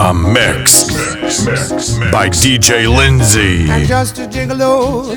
A 0.00 0.14
mix 0.14 0.88
mix 1.44 1.98
by 2.12 2.28
DJ 2.28 2.86
Lindsay. 2.86 3.68
And 3.68 3.86
just 3.86 4.18
a 4.18 4.28
gigolo, 4.28 5.10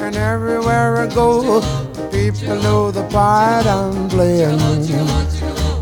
and 0.00 0.16
everywhere 0.16 0.96
I 1.02 1.06
go, 1.06 1.60
people 2.10 2.56
know 2.62 2.90
the 2.90 3.06
part 3.08 3.66
I'm 3.66 4.08
playing. 4.08 4.58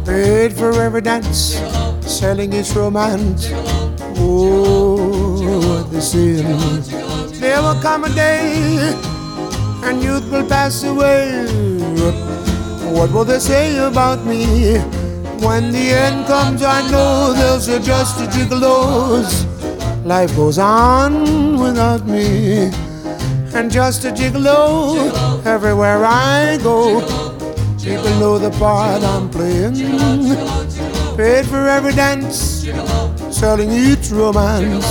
Paid 0.04 0.52
for 0.52 0.72
every 0.82 1.00
dance, 1.00 1.60
selling 2.00 2.52
its 2.52 2.74
romance. 2.74 3.50
Oh, 4.18 5.86
they 5.92 6.00
say. 6.00 6.42
There 7.38 7.62
will 7.62 7.80
come 7.80 8.04
a 8.04 8.10
day, 8.10 8.94
and 9.84 10.02
youth 10.02 10.28
will 10.30 10.46
pass 10.48 10.82
away. 10.82 11.46
What 12.92 13.12
will 13.12 13.24
they 13.24 13.38
say 13.38 13.78
about 13.78 14.26
me? 14.26 14.99
When 15.40 15.72
the 15.72 15.90
end 15.90 16.26
comes, 16.26 16.62
I 16.62 16.82
know 16.90 17.32
they'll 17.32 17.80
just 17.80 18.20
a 18.20 18.26
gigolos. 18.26 19.46
Life 20.04 20.36
goes 20.36 20.58
on 20.58 21.58
without 21.58 22.06
me. 22.06 22.70
And 23.54 23.70
just 23.70 24.04
a 24.04 24.10
gigolo 24.10 25.44
everywhere 25.46 26.04
I 26.04 26.58
go. 26.62 27.00
People 27.82 28.10
know 28.20 28.38
the 28.38 28.50
part 28.58 29.02
I'm 29.02 29.30
playing. 29.30 29.76
Paid 31.16 31.46
for 31.46 31.66
every 31.68 31.94
dance, 31.94 32.68
selling 33.30 33.72
each 33.72 34.10
romance. 34.10 34.84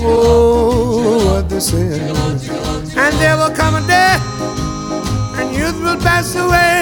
Oh, 0.00 1.26
what 1.26 1.48
they 1.48 1.60
say. 1.60 2.00
And 2.96 3.14
there 3.20 3.36
will 3.36 3.54
come 3.54 3.74
a 3.76 3.86
day, 3.86 4.16
and 5.38 5.54
youth 5.54 5.78
will 5.82 6.00
pass 6.00 6.34
away. 6.34 6.74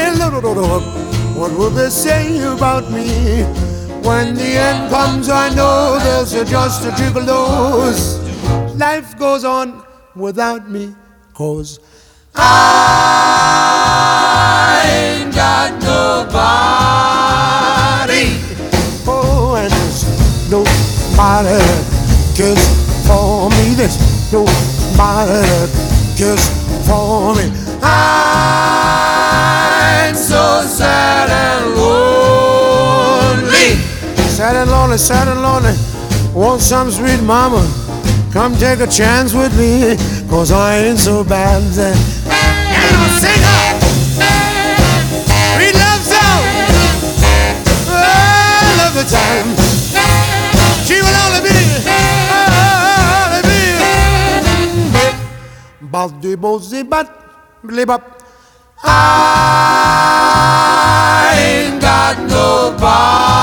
What 1.35 1.53
will 1.59 1.71
they 1.71 1.91
say 1.91 2.39
about 2.43 2.91
me? 2.91 3.45
When 4.03 4.35
the 4.35 4.57
end 4.69 4.91
comes, 4.91 5.29
I 5.29 5.49
know 5.55 5.99
there's 5.99 6.33
just 6.51 6.85
a 6.85 6.91
gigolos. 6.91 8.19
Life 8.79 9.17
goes 9.19 9.45
on 9.45 9.83
without 10.15 10.69
me, 10.71 10.95
cause 11.35 11.79
I 12.35 12.83
ain't 14.87 15.35
got 15.35 15.73
nobody. 15.83 16.33
Oh, 19.07 19.55
and 19.57 19.73
there's 19.73 20.05
nobody 20.51 21.63
cares 22.37 22.65
for 23.07 23.51
me. 23.51 23.75
There's 23.75 23.97
nobody 24.33 25.71
cares 26.17 26.45
for 26.87 27.35
me. 27.37 27.51
I'm 27.85 28.93
so 30.15 30.63
sad 30.67 31.02
Sad 34.43 34.57
and 34.57 34.71
lonely, 34.73 34.99
sad 34.99 35.29
and 35.29 35.41
lonely. 35.41 35.71
Want 36.35 36.61
some 36.61 36.91
sweet 36.91 37.23
mama? 37.23 37.63
Come 38.33 38.57
take 38.57 38.81
a 38.81 38.89
chance 38.89 39.33
with 39.33 39.57
me, 39.57 39.97
cause 40.29 40.51
I 40.51 40.79
ain't 40.79 40.99
so 40.99 41.23
bad. 41.23 41.63
And 41.63 41.95
I'll 42.99 43.09
sing 43.23 43.39
her. 43.39 43.79
Sweet 45.55 45.77
love 45.79 46.03
song. 46.03 46.43
Oh, 47.87 48.75
love 48.83 48.95
the 48.99 49.07
time. 49.07 49.55
She 50.87 50.99
will 50.99 51.19
only 51.23 51.41
be, 51.47 51.55
only 53.23 53.47
be. 53.47 53.63
Baldi 55.87 56.35
bozi 56.35 56.83
bat, 56.83 57.07
blibap. 57.63 58.03
I 58.83 58.99
ain't 61.39 61.81
got 61.81 62.19
nobody. 62.27 63.42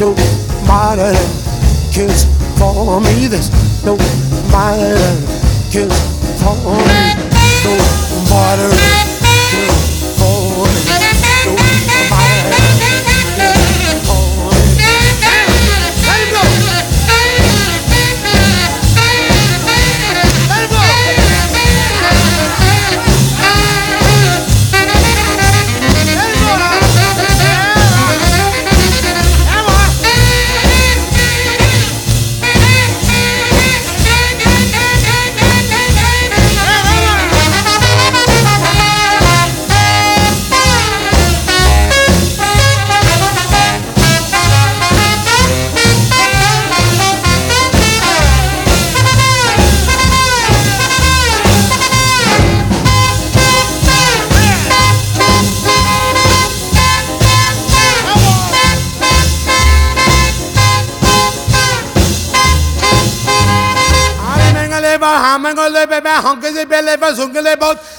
Nobody 0.00 0.96
that 0.96 1.92
cares 1.92 2.24
for 2.58 3.00
me. 3.02 3.26
There's 3.28 3.50
nobody 3.84 4.96
that 4.96 5.68
cares 5.70 5.92
for 6.40 6.56
me. 6.56 7.20
Nobody 7.64 9.09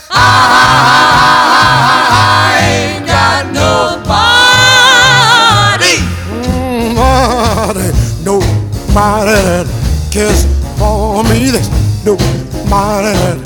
I 0.09 0.17
ain't 2.65 3.05
got 3.05 3.45
nobody. 3.53 4.41
Nobody, 6.95 7.87
nobody 8.23 9.69
cares 10.11 10.41
for 10.77 11.23
me. 11.25 11.51
There's 11.51 11.69
nobody 12.03 13.39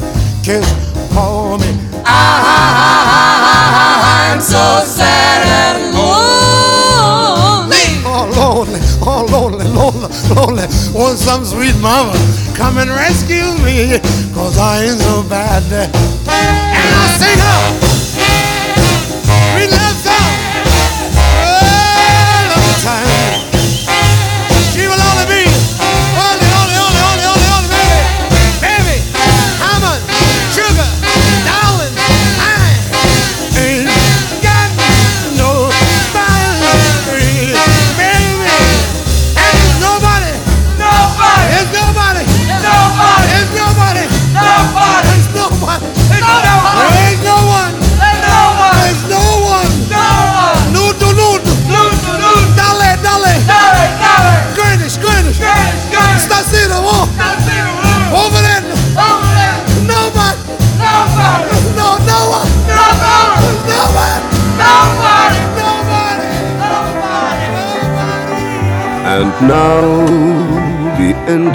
cares 0.43 0.69
for 1.13 1.57
me. 1.59 1.71
I'm 4.07 4.39
so 4.39 4.83
sad 4.85 5.41
and 5.59 5.95
lonely. 5.95 7.85
Oh, 8.07 8.25
lonely, 8.37 8.79
oh, 9.01 9.25
lonely, 9.31 9.67
lonely, 9.67 10.09
lonely. 10.33 10.67
Want 10.93 11.17
some 11.17 11.43
sweet 11.43 11.75
mama 11.81 12.13
come 12.55 12.77
and 12.77 12.89
rescue 12.89 13.51
me, 13.64 13.64
cause 14.33 14.57
I 14.57 14.85
ain't 14.85 14.99
so 15.01 15.21
bad. 15.27 16.74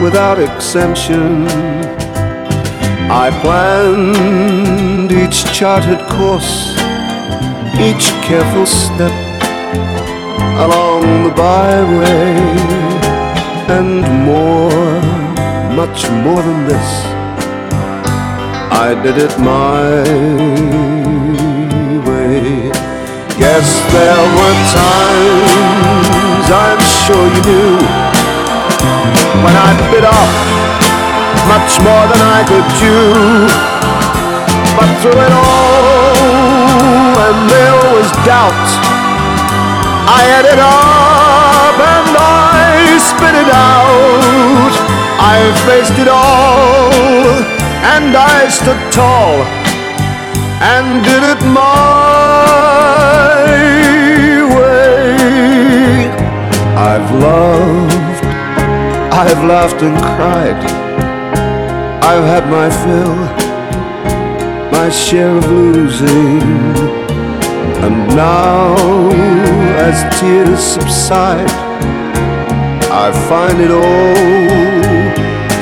without 0.00 0.38
exemption. 0.38 1.46
I 3.10 3.30
planned 3.42 5.12
each 5.12 5.44
charted 5.52 6.00
course, 6.08 6.72
each 7.78 8.06
careful 8.24 8.66
step 8.66 9.12
along 10.64 11.24
the 11.24 11.34
byway, 11.36 12.34
and 13.76 14.00
more, 14.24 15.00
much 15.74 16.08
more 16.24 16.42
than 16.42 16.66
this. 16.66 16.90
I 18.72 18.94
did 19.02 19.18
it 19.18 19.38
my 19.38 20.02
way. 22.06 22.70
Guess 23.38 23.68
there 23.92 24.24
were 24.36 24.56
times 24.80 26.46
I'm 26.64 26.80
sure 27.04 27.26
you 27.34 27.42
knew 27.42 27.99
when 29.44 29.54
I 29.56 29.70
bit 29.92 30.04
off 30.04 30.34
much 31.52 31.72
more 31.86 32.04
than 32.12 32.22
I 32.38 32.40
could 32.50 32.66
chew. 32.78 33.48
But 34.76 34.90
through 35.00 35.20
it 35.26 35.34
all, 35.34 37.12
and 37.26 37.38
there 37.50 37.78
was 37.94 38.08
doubt, 38.24 38.68
I 40.18 40.22
had 40.32 40.44
it 40.54 40.60
up 40.60 41.76
and 41.94 42.12
I 42.16 42.98
spit 43.10 43.36
it 43.44 43.50
out. 43.50 44.74
I 45.20 45.52
faced 45.66 45.98
it 45.98 46.08
all, 46.08 46.90
and 47.94 48.16
I 48.16 48.48
stood 48.48 48.80
tall 48.90 49.44
and 50.72 51.04
did 51.04 51.22
it 51.32 51.42
my 51.52 52.40
way. 54.56 56.10
I've 56.88 57.10
loved, 57.26 58.09
I've 59.22 59.44
laughed 59.44 59.82
and 59.82 59.98
cried. 59.98 60.56
I've 62.02 62.24
had 62.24 62.48
my 62.48 62.70
fill, 62.80 63.16
my 64.72 64.88
share 64.88 65.36
of 65.36 65.44
losing. 65.46 66.40
And 67.84 68.08
now, 68.16 68.74
as 69.76 70.18
tears 70.18 70.60
subside, 70.60 71.50
I 72.90 73.12
find 73.28 73.60
it 73.60 73.70
all 73.70 75.04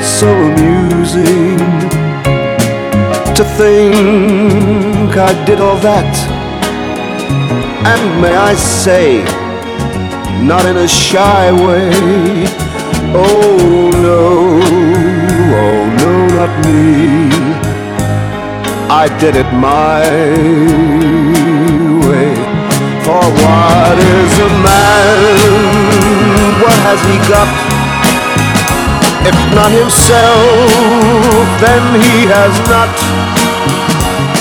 so 0.01 0.29
amusing 0.51 1.57
to 3.35 3.43
think 3.59 5.17
I 5.17 5.33
did 5.45 5.59
all 5.59 5.77
that. 5.79 6.15
And 7.91 8.21
may 8.21 8.33
I 8.33 8.55
say, 8.55 9.21
not 10.47 10.65
in 10.65 10.77
a 10.77 10.87
shy 10.87 11.51
way, 11.51 12.68
oh 13.15 13.91
no, 14.05 14.21
oh 15.63 15.79
no 15.99 16.11
not 16.35 16.53
me. 16.65 16.81
I 18.89 19.05
did 19.19 19.35
it 19.35 19.49
my 19.53 20.01
way. 22.07 22.31
For 23.05 23.25
what 23.41 23.97
is 23.97 24.33
a 24.39 24.49
man? 24.65 25.19
What 26.61 26.77
has 26.87 26.99
he 27.09 27.17
got? 27.29 27.49
If 29.29 29.37
not 29.53 29.71
himself, 29.71 31.45
then 31.61 31.83
he 32.01 32.15
has 32.33 32.53
not 32.73 32.89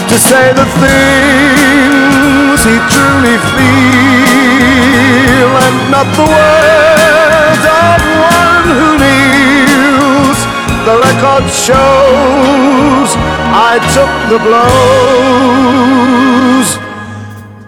to 0.09 0.17
say 0.19 0.53
the 0.61 0.67
things 0.83 2.59
he 2.65 2.77
truly 2.93 3.37
feels, 3.53 4.69
and 5.67 5.77
not 5.93 6.09
the 6.17 6.25
words 6.25 7.65
of 7.69 8.01
one 8.33 8.48
who 8.69 8.81
kneels 9.01 10.39
the 10.87 10.95
record 11.07 11.45
shows 11.67 13.11
I 13.71 13.73
took 13.97 14.13
the 14.33 14.39
blows. 14.47 15.89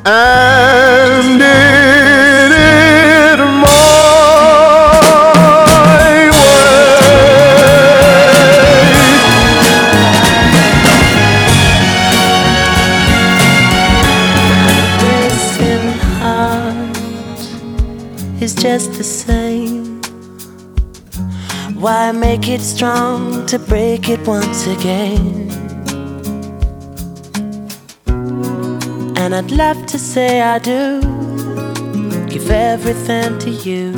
And 0.05 1.41
it 1.41 2.30
make 22.31 22.49
it 22.49 22.61
strong 22.61 23.44
to 23.44 23.59
break 23.59 24.09
it 24.09 24.21
once 24.25 24.65
again? 24.69 25.21
And 29.21 29.35
I'd 29.35 29.50
love 29.50 29.85
to 29.87 29.99
say 29.99 30.41
I 30.41 30.61
do, 30.61 31.00
give 32.32 32.49
everything 32.49 33.37
to 33.44 33.50
you, 33.50 33.91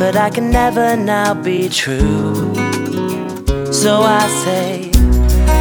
but 0.00 0.16
I 0.16 0.30
can 0.30 0.50
never 0.50 0.96
now 0.96 1.32
be 1.32 1.68
true. 1.68 2.34
So 3.82 3.92
I 4.20 4.24
say, 4.42 4.90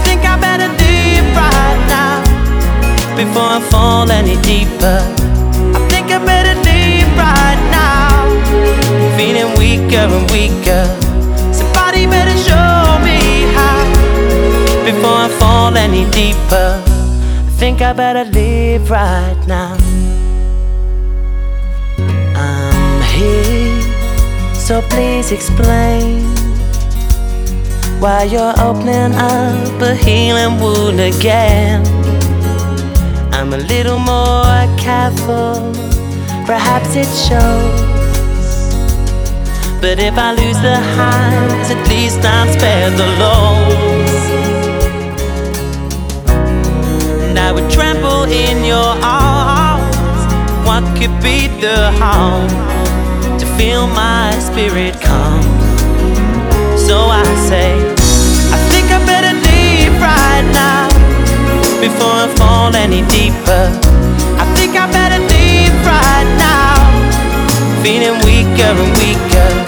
think 0.06 0.22
I 0.34 0.36
better 0.48 0.70
leave 0.84 1.28
right 1.46 1.82
now 1.98 2.18
before 3.20 3.50
I 3.58 3.62
fall 3.72 4.10
any 4.10 4.38
deeper. 4.42 5.00
I 5.78 5.80
think 5.92 6.08
I 6.18 6.18
better 6.34 6.56
leave 6.70 7.10
right 7.26 7.62
now, 7.80 8.10
feeling 9.16 9.50
weaker 9.60 10.06
and 10.18 10.32
weaker 10.32 11.07
better 12.10 12.38
show 12.50 13.00
me 13.08 13.20
how 13.56 13.84
before 14.84 15.20
I 15.26 15.30
fall 15.40 15.76
any 15.76 16.10
deeper. 16.12 16.84
I 17.48 17.52
think 17.60 17.82
I 17.82 17.94
better 17.94 18.26
leave 18.26 18.90
right 18.90 19.42
now. 19.48 19.78
I'm 22.36 23.02
here, 23.16 23.82
so 24.54 24.82
please 24.90 25.32
explain 25.32 26.24
why 28.00 28.24
you're 28.24 28.56
opening 28.60 29.14
up 29.16 29.82
a 29.82 29.96
healing 29.96 30.60
wound 30.60 31.00
again. 31.00 31.82
I'm 33.34 33.54
a 33.54 33.58
little 33.58 34.00
more 34.00 34.68
careful, 34.78 35.74
perhaps 36.46 36.96
it 36.96 37.08
shows. 37.28 37.87
But 39.80 40.00
if 40.00 40.18
I 40.18 40.32
lose 40.34 40.60
the 40.60 40.76
highs, 40.76 41.70
at 41.70 41.88
least 41.88 42.26
I'm 42.26 42.50
spared 42.52 42.94
the 42.98 43.06
lows. 43.22 44.24
And 47.22 47.38
I 47.38 47.52
would 47.52 47.70
trample 47.70 48.24
in 48.24 48.66
your 48.66 48.92
arms. 49.06 50.18
What 50.66 50.84
could 50.98 51.14
be 51.22 51.46
the 51.62 51.92
harm 52.02 52.50
to 53.38 53.46
feel 53.56 53.86
my 53.88 54.34
spirit 54.40 55.00
calm? 55.00 55.46
So 56.76 56.98
I 56.98 57.24
say, 57.48 57.78
I 58.50 58.58
think 58.74 58.90
I 58.90 58.98
better 59.06 59.34
leave 59.46 59.94
right 60.02 60.48
now 60.58 60.90
before 61.80 62.18
I 62.26 62.34
fall 62.36 62.76
any 62.76 63.06
deeper. 63.14 63.70
I 64.42 64.46
think 64.56 64.76
I 64.76 64.92
better 64.92 65.20
leave 65.22 65.76
right 65.86 66.30
now 66.42 66.78
feeling 67.84 68.18
weaker 68.26 68.74
and 68.74 68.98
weaker. 68.98 69.67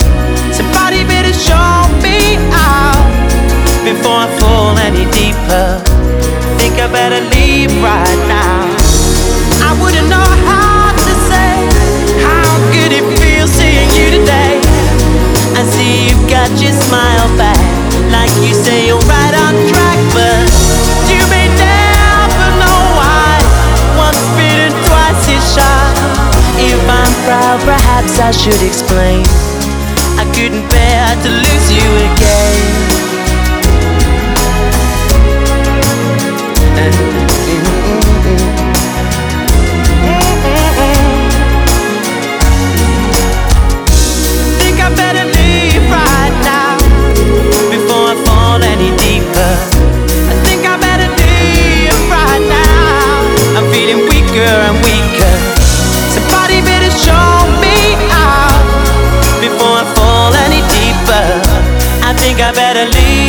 Show 1.39 1.87
me 2.03 2.35
out 2.51 2.99
before 3.87 4.19
I 4.23 4.27
fall 4.39 4.77
any 4.77 5.05
deeper. 5.15 5.79
Think 6.59 6.75
I 6.83 6.87
better 6.91 7.23
leave 7.31 7.71
right 7.79 8.21
now. 8.27 8.67
I 9.63 9.71
wouldn't 9.79 10.09
know 10.11 10.29
how 10.43 10.91
to 10.91 11.13
say 11.31 11.55
how 12.19 12.51
good 12.75 12.91
it 12.91 13.05
feels 13.19 13.51
seeing 13.55 13.87
you 13.95 14.19
today. 14.19 14.59
I 15.55 15.63
see 15.63 16.11
you've 16.11 16.27
got 16.29 16.51
your 16.59 16.75
smile 16.75 17.29
back, 17.39 17.63
like 18.11 18.31
you 18.43 18.53
say 18.53 18.87
you're 18.87 19.07
right 19.07 19.35
on 19.45 19.55
track, 19.71 19.99
but 20.11 20.43
you 21.07 21.23
may 21.31 21.47
never 21.55 22.47
know 22.59 22.79
why. 22.99 23.39
Once 23.95 24.23
bitten, 24.35 24.75
twice 24.91 25.23
is 25.31 25.43
shy. 25.55 25.87
If 26.59 26.83
I 26.89 27.09
words 28.09 28.19
I 28.19 28.31
should 28.31 28.61
explain. 28.61 29.58
Couldn't 30.39 30.69
bear 30.69 31.15
to 31.23 31.29
lose 31.29 31.67
you 31.69 31.89
again. 32.07 32.59
Think 44.59 44.79
I 44.79 44.89
better 44.95 45.25
leave 45.25 45.83
right 45.91 46.35
now 46.47 46.77
before 47.69 48.05
I 48.07 48.15
fall 48.23 48.63
any 48.63 48.95
deeper. 48.95 49.51
I 50.31 50.35
think 50.45 50.65
I 50.65 50.77
better 50.79 51.09
leave 51.19 51.99
right 52.09 52.43
now. 52.47 53.59
I'm 53.59 53.67
feeling 53.73 54.07
weaker 54.07 54.39
and 54.39 54.77
weaker. 54.85 55.28
I 62.41 62.53
better 62.53 62.85
leave 62.85 63.28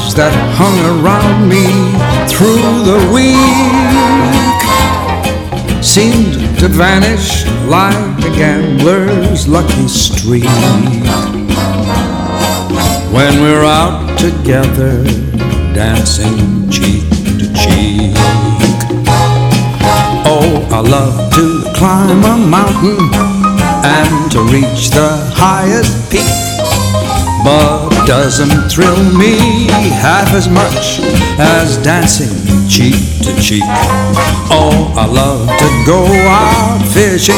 that 0.15 0.33
hung 0.57 0.77
around 0.99 1.47
me 1.47 1.65
through 2.27 2.83
the 2.83 2.99
week 3.13 3.37
seemed 5.83 6.33
to 6.59 6.67
vanish 6.67 7.45
like 7.67 8.17
a 8.25 8.29
gambler's 8.35 9.47
lucky 9.47 9.87
streak. 9.87 10.43
When 13.13 13.41
we're 13.41 13.63
out 13.63 14.17
together, 14.17 15.03
dancing 15.73 16.69
cheek 16.69 17.07
to 17.39 17.47
cheek. 17.53 18.15
Oh, 20.25 20.67
I 20.71 20.79
love 20.81 21.33
to 21.35 21.63
climb 21.75 22.23
a 22.23 22.37
mountain 22.47 22.99
and 23.85 24.31
to 24.31 24.39
reach 24.51 24.89
the 24.89 25.09
highest 25.35 26.11
peak. 26.11 26.27
But 27.45 27.90
doesn't 28.05 28.69
thrill 28.69 29.03
me 29.17 29.67
half 30.01 30.33
as 30.33 30.47
much 30.49 30.99
as 31.39 31.77
dancing 31.83 32.33
cheek 32.67 32.95
to 33.21 33.35
cheek. 33.41 33.63
Oh, 34.49 34.93
I 34.97 35.05
love 35.05 35.47
to 35.47 35.69
go 35.85 36.03
out 36.27 36.81
fishing 36.93 37.35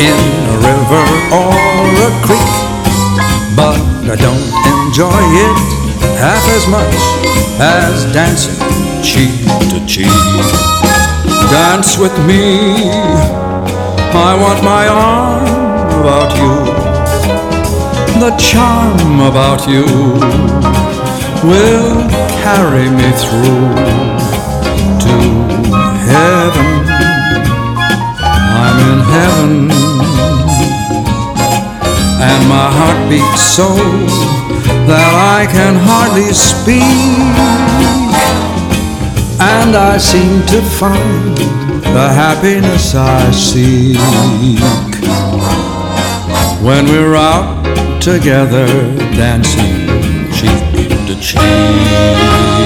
in 0.00 0.20
a 0.48 0.56
river 0.60 1.06
or 1.32 1.54
a 2.04 2.10
creek. 2.26 2.54
But 3.56 3.80
I 4.10 4.16
don't 4.16 4.48
enjoy 4.86 5.22
it 5.46 5.58
half 6.18 6.44
as 6.56 6.66
much 6.68 6.96
as 7.60 8.04
dancing 8.12 8.58
cheek 9.02 9.32
to 9.70 9.84
cheek. 9.86 10.08
Dance 11.50 11.98
with 11.98 12.16
me, 12.26 12.90
I 14.12 14.36
want 14.40 14.62
my 14.62 14.86
arm 14.86 16.00
about 16.00 16.36
you. 16.36 16.97
The 18.18 18.36
charm 18.36 19.20
about 19.20 19.68
you 19.68 19.84
will 21.48 21.94
carry 22.42 22.90
me 22.90 23.08
through 23.22 23.68
to 25.04 25.16
heaven. 26.10 26.70
I'm 28.64 28.78
in 28.90 29.00
heaven, 29.14 29.70
and 32.20 32.48
my 32.48 32.68
heart 32.76 33.08
beats 33.08 33.44
so 33.56 33.68
that 34.88 35.12
I 35.38 35.46
can 35.50 35.76
hardly 35.78 36.32
speak. 36.34 36.82
And 39.40 39.76
I 39.76 39.96
seem 39.96 40.42
to 40.46 40.60
find 40.60 41.36
the 41.94 42.08
happiness 42.12 42.96
I 42.96 43.30
seek 43.30 43.96
when 46.60 46.86
we're 46.86 47.14
out 47.14 47.57
together 48.00 48.66
dancing 49.16 50.30
cheek 50.32 51.06
to 51.06 51.20
cheek. 51.20 52.57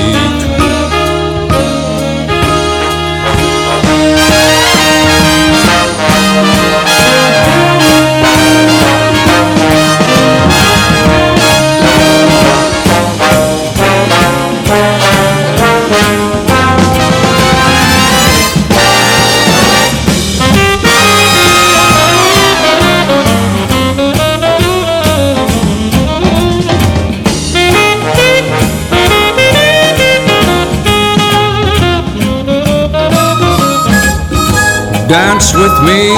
Dance 35.12 35.52
with 35.52 35.76
me, 35.84 36.08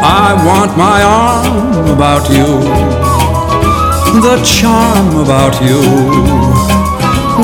I 0.00 0.32
want 0.48 0.74
my 0.74 1.02
arm 1.02 1.86
about 1.94 2.30
you. 2.30 2.48
The 4.22 4.40
charm 4.42 5.16
about 5.20 5.60
you 5.60 5.82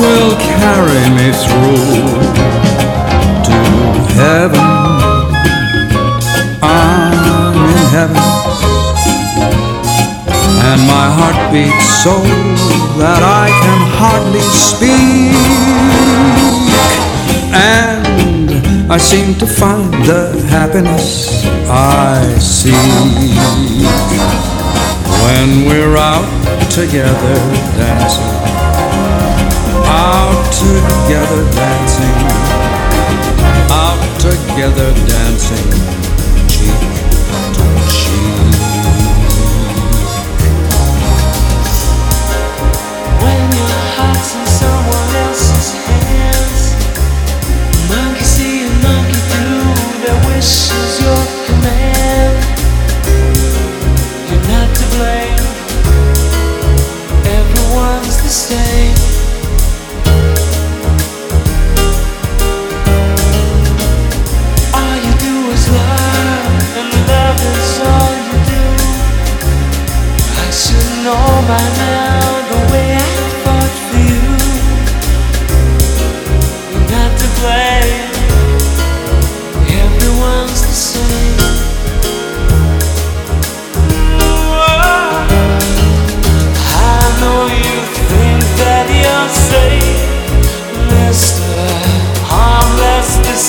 will 0.01 0.33
carry 0.57 1.05
me 1.13 1.29
through 1.43 1.77
to 3.45 3.57
heaven. 4.17 4.67
I'm 6.63 7.53
in 7.75 7.85
heaven, 7.93 8.25
and 10.69 10.79
my 10.89 11.07
heart 11.17 11.39
beats 11.53 11.87
so 12.03 12.15
that 12.97 13.21
I 13.21 13.45
can 13.61 13.81
hardly 13.99 14.41
speak. 14.41 15.37
And 17.53 18.36
I 18.89 18.97
seem 18.97 19.35
to 19.39 19.45
find 19.45 19.93
the 20.05 20.31
happiness 20.49 21.45
I 21.69 22.23
seek 22.39 22.73
when 25.23 25.67
we're 25.67 25.97
out 25.97 26.25
together 26.71 27.35
dancing. 27.75 28.23
Out 29.85 30.53
together 30.53 31.43
dancing. 31.51 32.17
Out 33.69 34.19
together 34.21 34.93
dancing. 35.05 35.86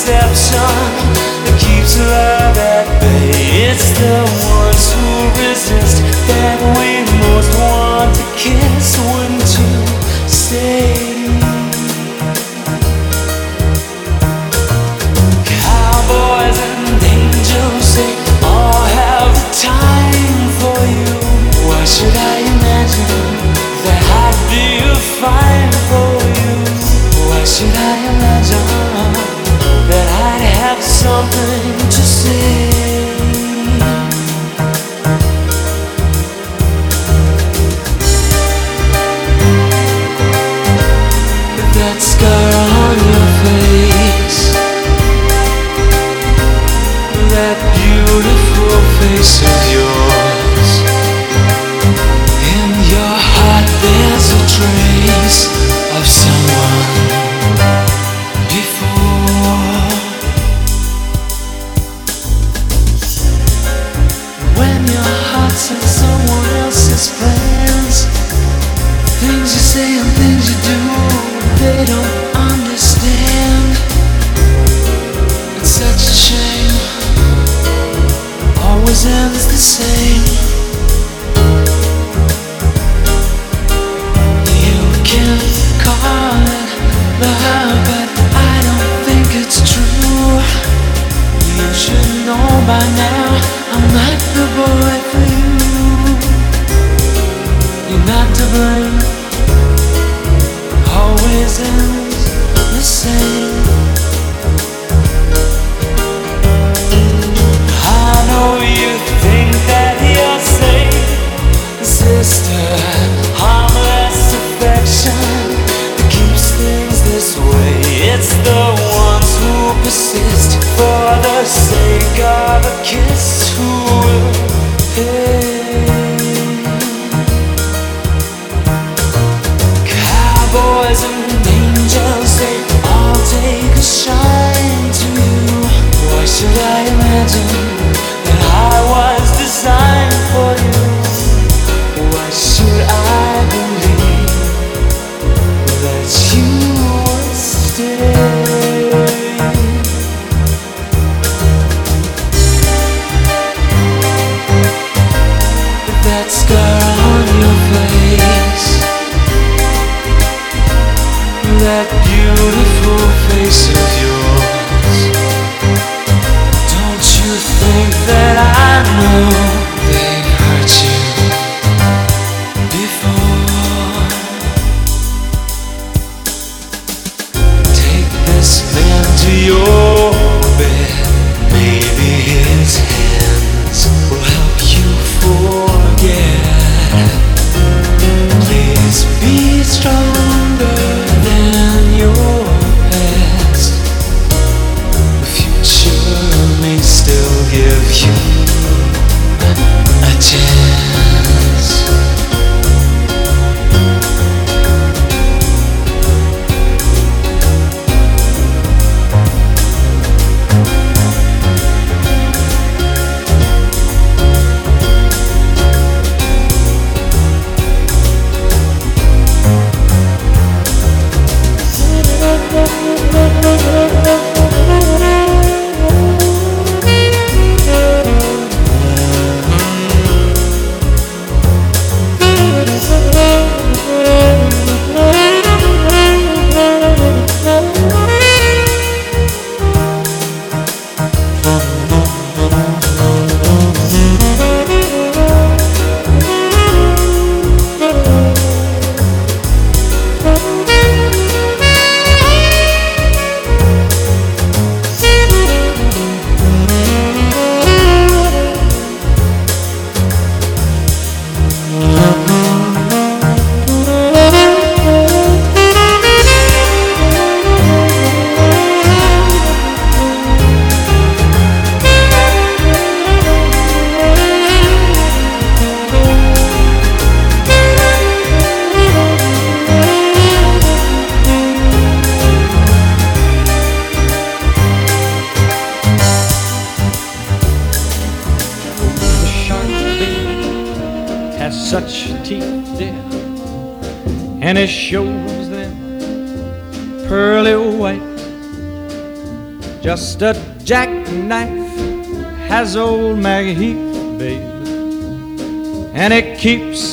deception 0.08 0.72
that 1.44 1.56
keeps 1.60 1.98
love 2.00 2.56
at 2.56 2.88
bay. 3.00 3.68
It's 3.68 3.88
the 4.00 4.24
ones 4.48 4.84
who 4.96 5.08
resist 5.36 6.00
that 6.32 6.56
we 6.80 7.04
most 7.20 7.52
want 7.60 8.16
to 8.16 8.24
kiss. 8.32 8.96
Wouldn't 8.96 9.52
you 9.60 9.72
say? 10.24 10.96
Cowboys 15.44 16.56
and 16.56 16.88
angels 17.04 17.88
they 17.92 18.12
all 18.48 18.84
have 18.96 19.32
time 19.60 20.40
for 20.56 20.78
you. 20.88 21.16
Why 21.68 21.84
should 21.84 22.16
I 22.16 22.48
imagine 22.56 23.28
that 23.84 24.00
I'd 24.24 24.40
be 24.48 24.68
fine 25.20 25.72
for 25.92 26.16
you? 26.40 26.56
Why 27.28 27.44
should 27.44 27.76
I? 27.76 27.97
places 49.18 49.67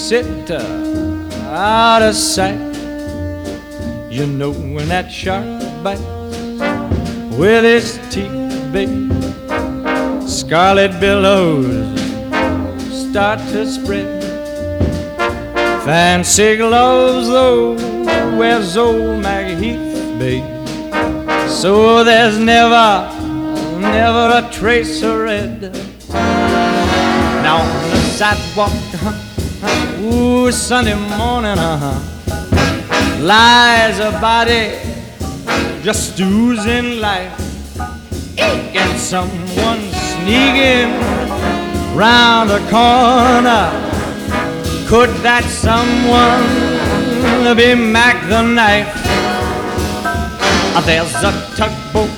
keeps 0.05 0.27
it 0.27 0.51
uh, 0.51 1.49
out 1.49 2.01
of 2.03 2.15
sight. 2.15 2.59
You 4.11 4.27
know 4.27 4.51
when 4.51 4.87
that 4.89 5.11
shark 5.11 5.43
bites 5.83 6.01
with 7.37 7.63
his 7.63 7.99
teeth, 8.11 8.71
babe, 8.71 9.11
scarlet 10.27 10.99
billows 10.99 11.99
start 13.09 13.39
to 13.51 13.65
spread. 13.65 14.23
Fancy 15.83 16.57
gloves, 16.57 17.27
though, 17.27 17.75
where's 18.37 18.77
old 18.77 19.21
Maggie 19.21 19.55
Heath. 19.55 21.49
So 21.49 22.03
there's 22.03 22.37
never, 22.37 23.09
never 23.79 24.45
a 24.45 24.51
trace 24.51 25.01
of 25.03 25.19
red. 25.19 25.61
Now 27.43 27.57
on 27.61 27.89
the 27.89 27.97
sidewalk, 28.17 28.71
uh-huh, 30.45 30.51
Sunday 30.51 30.93
morning, 31.17 31.57
uh-huh, 31.57 31.99
lies 33.19 33.97
a 33.99 34.11
body 34.21 34.77
just 35.83 36.19
oozing 36.19 36.99
life. 36.99 37.33
And 38.37 38.99
someone 38.99 39.81
sneaking 40.11 40.91
round 41.95 42.49
the 42.51 42.59
corner. 42.69 43.71
Could 44.87 45.09
that 45.23 45.45
someone 45.45 46.45
be 47.57 47.73
Mack 47.73 48.29
the 48.29 48.43
Knife? 48.43 48.93
There's 50.85 51.15
a 51.23 51.31
tugboat 51.55 52.11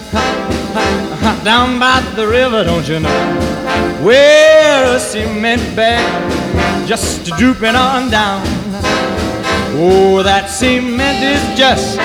down 1.46 1.80
by 1.80 2.02
the 2.18 2.28
river, 2.28 2.66
don't 2.66 2.88
you 2.90 3.00
know? 3.00 4.04
Where 4.04 4.96
a 4.96 5.00
cement 5.00 5.62
bag 5.78 6.27
just 6.88 7.26
drooping 7.38 7.76
on 7.76 8.10
down. 8.10 8.42
Oh, 9.80 10.24
that 10.24 10.50
cement 10.50 11.22
is 11.22 11.44
just, 11.60 12.00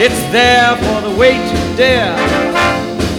it's 0.00 0.20
there 0.32 0.74
for 0.76 1.06
the 1.06 1.14
weight 1.14 1.38
to 1.38 1.76
dare. 1.76 2.16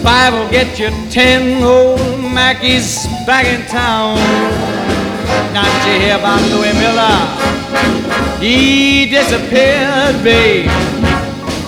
Five 0.02 0.34
will 0.34 0.50
get 0.50 0.80
you 0.80 0.90
ten 1.10 1.64
old 1.64 2.00
Mackies 2.34 3.06
back 3.26 3.46
in 3.46 3.66
town. 3.68 4.18
Not 5.54 5.70
you 5.86 6.00
hear 6.02 6.18
about 6.18 6.42
Louis 6.50 6.74
Miller? 6.82 7.18
He 8.42 9.10
disappeared, 9.10 10.24
babe 10.24 10.70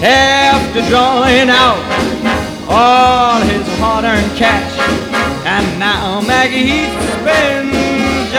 after 0.02 0.82
drawing 0.88 1.50
out 1.50 1.84
all 2.70 3.42
his 3.42 3.68
hard-earned 3.80 4.38
cash. 4.38 4.72
And 5.46 5.80
now 5.80 6.22
Macheath 6.22 6.94
spins 7.20 7.69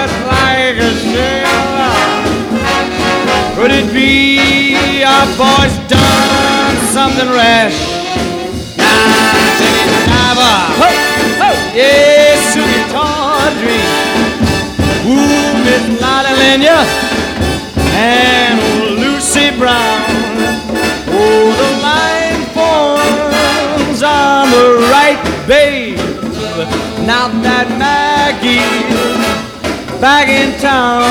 just 0.01 0.19
like 0.25 0.77
a 0.81 0.93
sailor. 1.13 1.93
Could 3.57 3.71
it 3.71 3.93
be 3.93 5.05
our 5.05 5.27
boy's 5.37 5.77
done 5.89 6.77
something 6.97 7.29
rash? 7.29 7.77
Jenny 9.59 9.85
Diver, 10.09 10.57
ho, 10.81 10.89
ho, 11.41 11.51
yes, 11.77 12.41
Sukey 12.55 12.81
Tawdry, 12.95 13.81
ooh, 15.05 15.53
Miss 15.67 15.85
Lotte 16.01 16.33
Lenya, 16.41 16.81
and 17.93 18.57
Lucy 19.01 19.51
Brown. 19.59 20.01
Oh, 21.13 21.47
the 21.61 21.71
line 21.89 22.43
forms 22.57 24.03
on 24.03 24.51
the 24.51 24.67
right, 24.95 25.21
babe. 25.47 25.99
Now 27.07 27.29
that 27.43 27.67
Mackie's 27.79 29.10
back 30.01 30.29
in 30.29 30.59
town, 30.59 31.05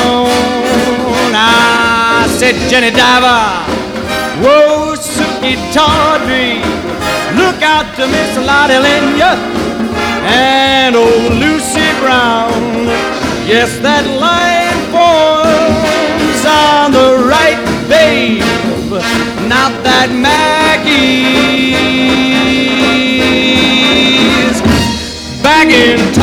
I 1.31 2.25
said, 2.39 2.55
Jenny 2.69 2.89
Diver, 2.89 3.63
whoa, 4.41 4.95
Sukey 4.95 5.55
Tawdry, 5.71 6.57
look 7.37 7.61
out 7.61 7.95
to 7.97 8.07
Miss 8.07 8.35
Lotte 8.37 8.81
Lenya 8.81 9.37
and 10.25 10.95
old 10.95 11.33
Lucy 11.33 11.85
Brown. 12.01 12.89
Yes, 13.45 13.77
that 13.79 14.05
line 14.17 14.81
forms 14.89 16.45
on 16.45 16.91
the 16.91 17.21
right, 17.29 17.61
babe. 17.87 18.41
Not 19.47 19.71
that 19.83 20.09
Mackie's 20.09 20.89
back 25.43 25.67
in 25.67 25.99
town. 26.13 26.18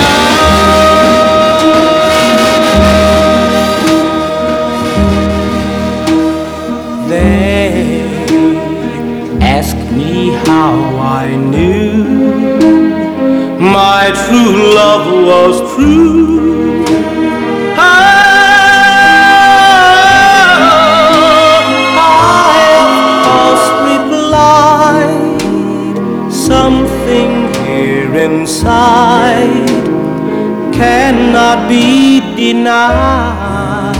True 14.27 14.75
love 14.75 15.07
was 15.25 15.55
true. 15.75 16.85
I 17.79 18.11
must 23.39 23.71
reply 23.93 25.07
something 26.29 27.31
here 27.65 28.15
inside 28.17 29.69
cannot 30.73 31.69
be 31.69 32.21
denied. 32.35 33.97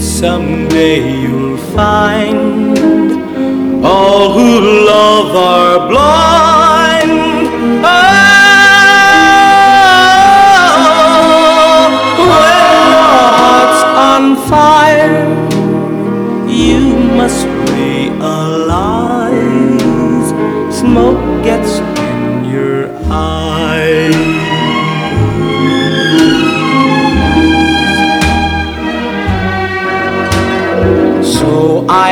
Someday 0.00 1.22
you'll 1.22 1.56
find 1.74 2.78
all 3.84 4.32
who 4.32 4.60
love 4.86 5.34
are 5.34 5.88
blind. 5.88 6.31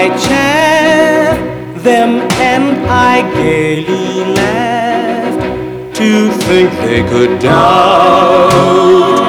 I 0.03 0.09
chaffed 0.27 1.85
them 1.85 2.23
and 2.41 2.87
I 2.89 3.21
gaily 3.35 4.25
laughed 4.35 5.95
to 5.97 6.31
think 6.47 6.71
they 6.81 7.03
could 7.03 7.39
doubt 7.39 9.20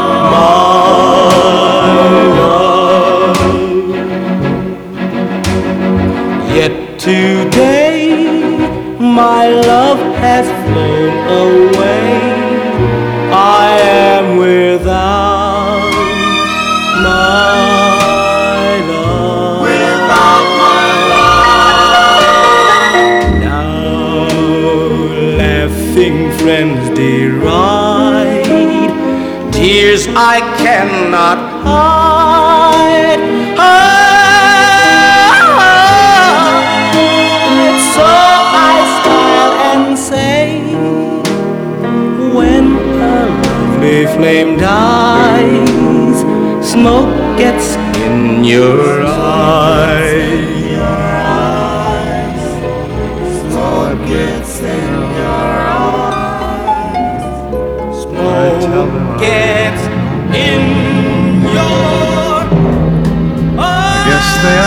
tears 29.92 30.08
I 30.16 30.40
cannot 30.58 31.38
hide. 31.64 33.20
hide. 33.58 34.22
So 37.96 38.08
I 38.68 38.76
smile 38.98 39.54
and 39.72 39.98
say, 39.98 40.46
when 42.36 42.66
a 42.78 43.26
lovely 43.44 44.06
flame 44.16 44.58
dies, 44.58 46.20
smoke 46.72 47.14
gets 47.38 47.76
in 48.06 48.44
your 48.44 49.04
eyes. 49.06 50.61
Gets 59.22 59.84
in 60.48 60.64
your 61.56 62.02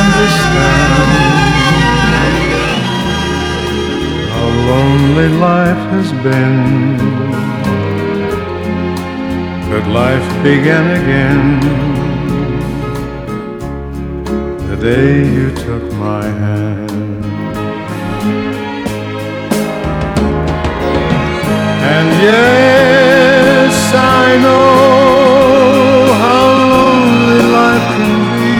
understand 0.01 1.35
how 4.33 4.49
lonely 4.71 5.29
life 5.51 5.83
has 5.95 6.09
been. 6.27 6.97
But 9.71 9.85
life 9.89 10.29
began 10.43 10.87
again 11.01 11.45
the 14.69 14.77
day 14.77 15.11
you 15.37 15.49
took 15.67 15.85
my 15.95 16.25
hand. 16.25 17.25
And 21.93 22.09
yes, 22.23 22.94
I 24.27 24.33
know 24.39 26.13
how 26.25 26.45
lonely 26.73 27.43
life 27.59 27.89
can 27.97 28.17
be. 28.41 28.57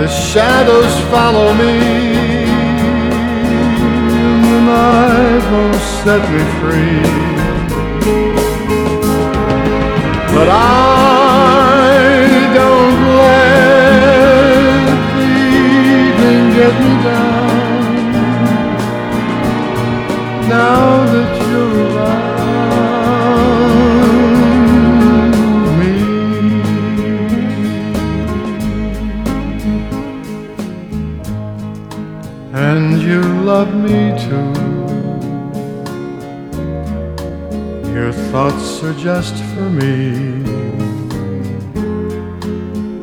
The 0.00 0.08
shadows 0.08 0.94
follow 1.12 1.48
me, 1.62 1.74
and 4.24 4.40
the 4.52 4.60
night 4.74 5.42
won't 5.52 5.82
set 6.02 6.22
me 6.32 6.42
free. 6.58 7.02
But 10.34 10.48
I 10.48 10.89
thoughts 38.30 38.80
are 38.84 38.94
just 38.94 39.34
for 39.52 39.68
me. 39.68 40.14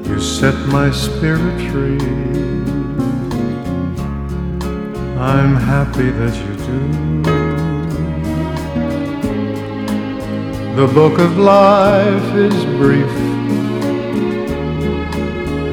You 0.07 0.21
set 0.21 0.55
my 0.69 0.89
spirit 0.89 1.59
free. 1.69 1.99
I'm 5.19 5.53
happy 5.73 6.09
that 6.11 6.33
you 6.43 6.53
do. 6.67 6.81
The 10.77 10.87
book 10.93 11.19
of 11.19 11.37
life 11.37 12.33
is 12.35 12.63
brief, 12.79 13.15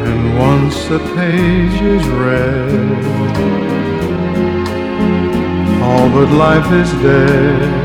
and 0.08 0.36
once 0.36 0.90
a 0.90 0.98
page 1.14 1.80
is 1.80 2.04
read, 2.08 3.04
all 5.80 6.08
but 6.10 6.30
life 6.32 6.72
is 6.72 6.90
dead. 7.00 7.83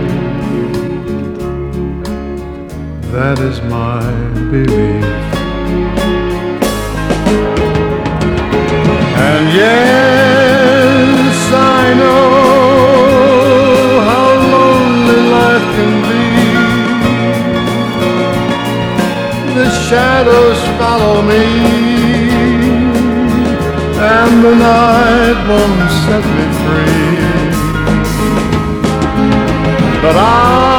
That 3.11 3.39
is 3.39 3.59
my 3.63 4.01
belief. 4.51 5.03
And 9.17 9.45
yes, 9.51 11.35
I 11.51 11.93
know 12.01 12.39
how 14.09 14.29
lonely 14.53 15.21
life 15.37 15.67
can 15.75 15.93
be. 16.07 16.29
The 19.55 19.67
shadows 19.89 20.59
follow 20.77 21.19
me, 21.23 21.45
and 23.97 24.33
the 24.45 24.53
night 24.55 25.39
won't 25.49 25.91
set 26.05 26.23
me 26.37 26.45
free. 26.61 27.17
But 30.03 30.15
I 30.15 30.78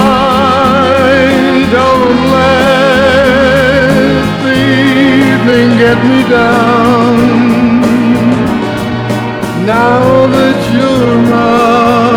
evening 5.60 5.78
get 5.78 5.98
me 6.04 6.22
down. 6.28 7.80
Now 9.66 10.26
that 10.26 10.58
you're 10.72 11.30
around 11.30 12.09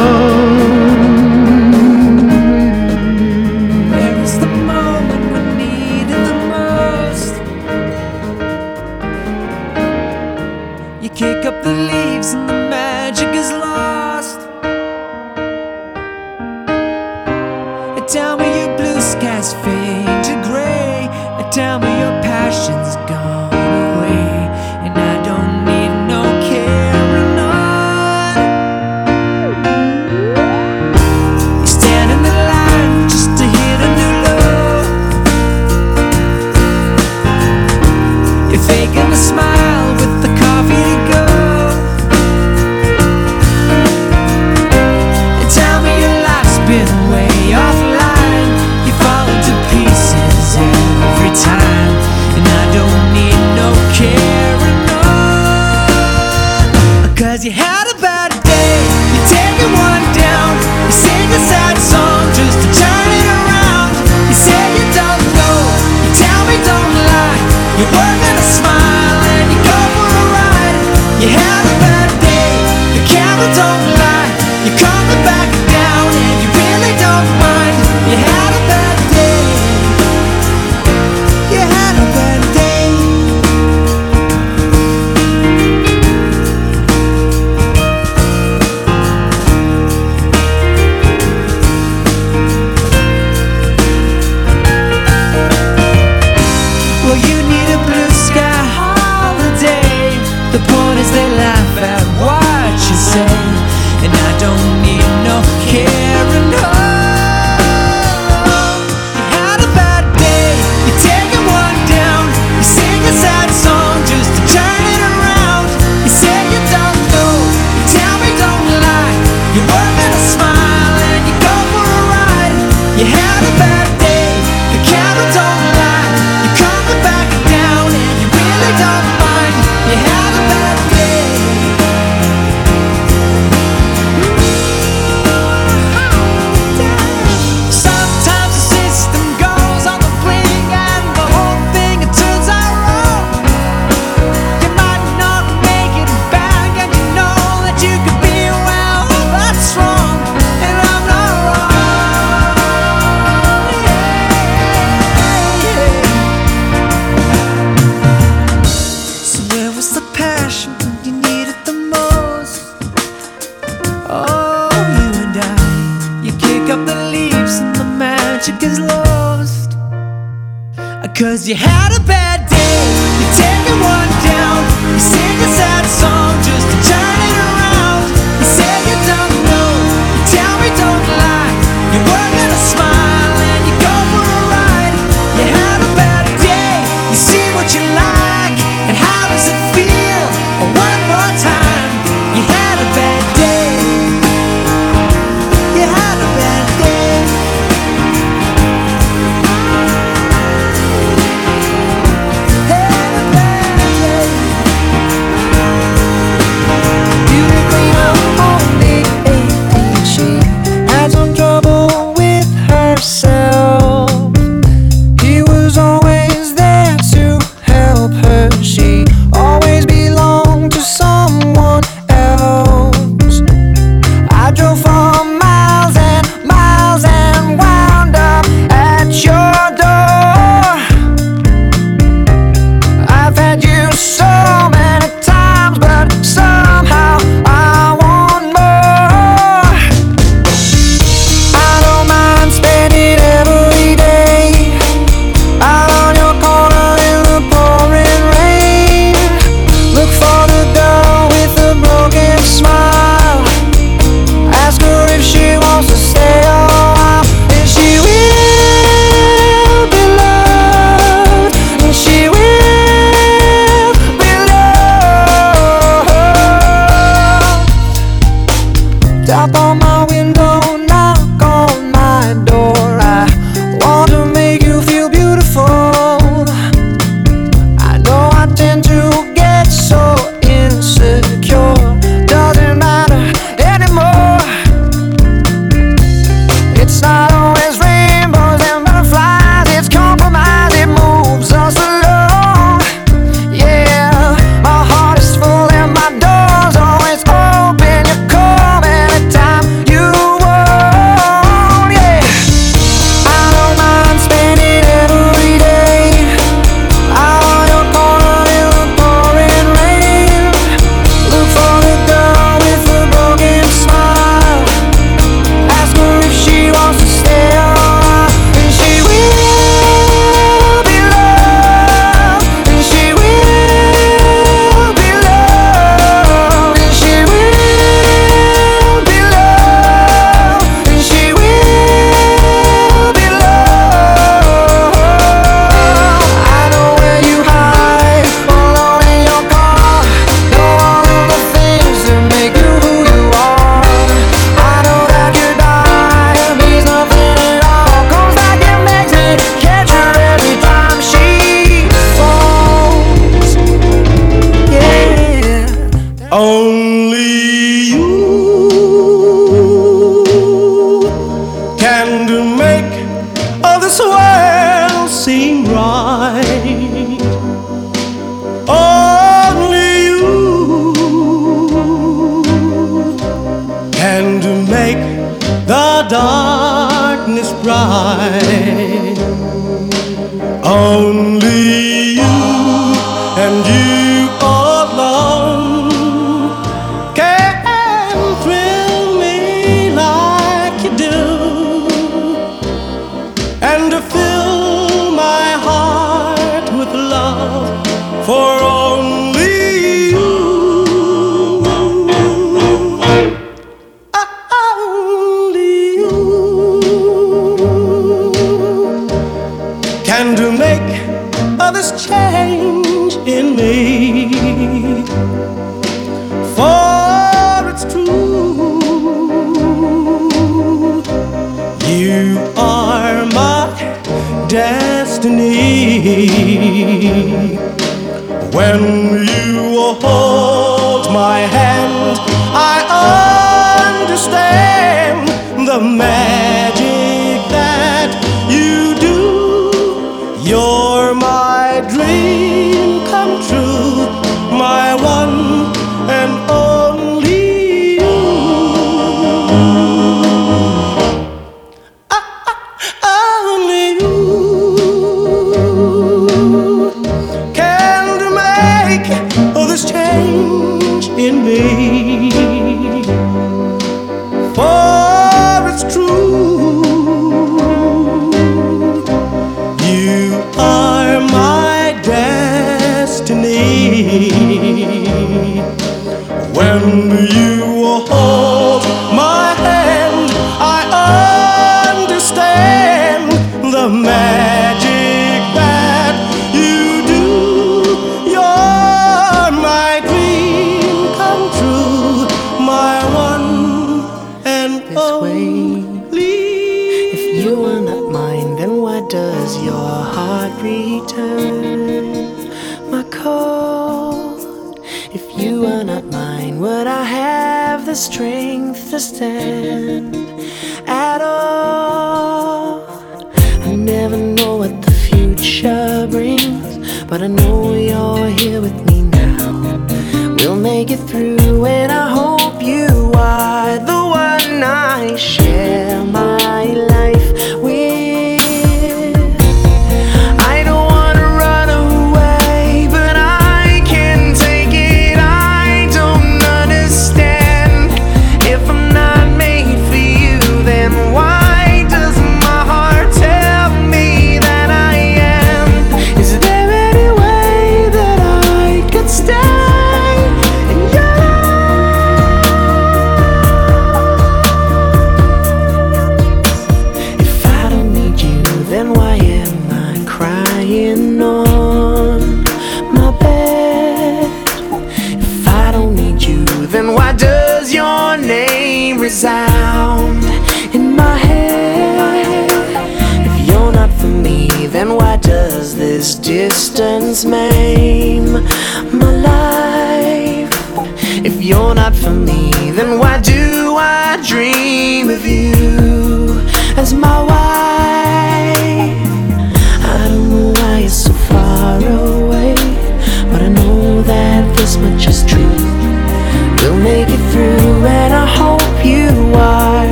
dream 441.90 442.53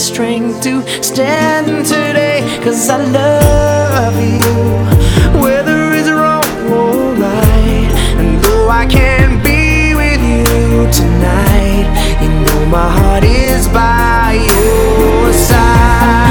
strength 0.00 0.62
to 0.62 0.82
stand 1.02 1.84
today. 1.84 2.40
Cause 2.64 2.88
I 2.88 2.96
love 2.96 4.16
you, 4.16 5.40
whether 5.40 5.92
it's 5.92 6.08
wrong 6.08 6.44
or 6.72 7.12
right. 7.14 7.90
And 8.18 8.42
though 8.42 8.68
I 8.68 8.86
can't 8.86 9.44
be 9.44 9.94
with 9.94 10.22
you 10.32 10.90
tonight, 10.90 11.86
you 12.22 12.28
know 12.44 12.66
my 12.66 12.88
heart 12.98 13.24
is 13.24 13.68
by 13.68 14.46
your 14.48 15.32
side. 15.34 16.29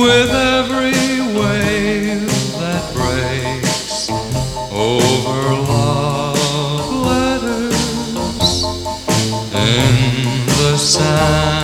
with 0.00 0.30
every 0.30 1.20
wave 1.38 2.26
that 2.58 2.84
breaks 2.94 4.08
over 4.72 5.52
love 5.68 6.90
letters 7.04 8.64
in 9.52 10.46
the 10.46 10.78
sand. 10.78 11.60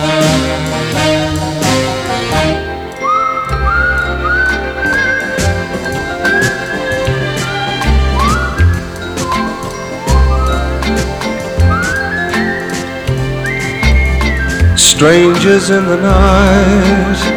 strangers 14.77 15.69
in 15.69 15.85
the 15.85 15.97
night 15.97 17.36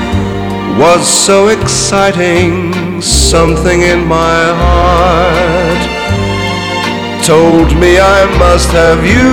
was 0.77 1.07
so 1.07 1.47
exciting. 1.49 3.01
Something 3.01 3.81
in 3.81 4.05
my 4.05 4.43
heart 4.61 5.81
told 7.25 7.75
me 7.79 7.99
I 7.99 8.25
must 8.37 8.69
have 8.71 9.05
you. 9.05 9.31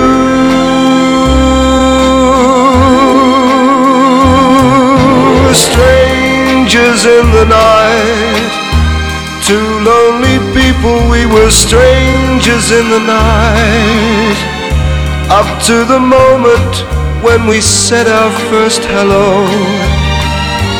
Strangers 5.53 7.05
in 7.05 7.25
the 7.31 7.45
night, 7.45 8.51
two 9.43 9.69
lonely 9.89 10.37
people, 10.53 10.97
we 11.09 11.25
were 11.25 11.49
strangers 11.49 12.71
in 12.71 12.89
the 12.89 12.99
night. 12.99 14.37
Up 15.29 15.61
to 15.63 15.85
the 15.85 15.99
moment 15.99 16.73
when 17.23 17.47
we 17.47 17.59
said 17.61 18.07
our 18.07 18.31
first 18.49 18.83
hello, 18.85 19.45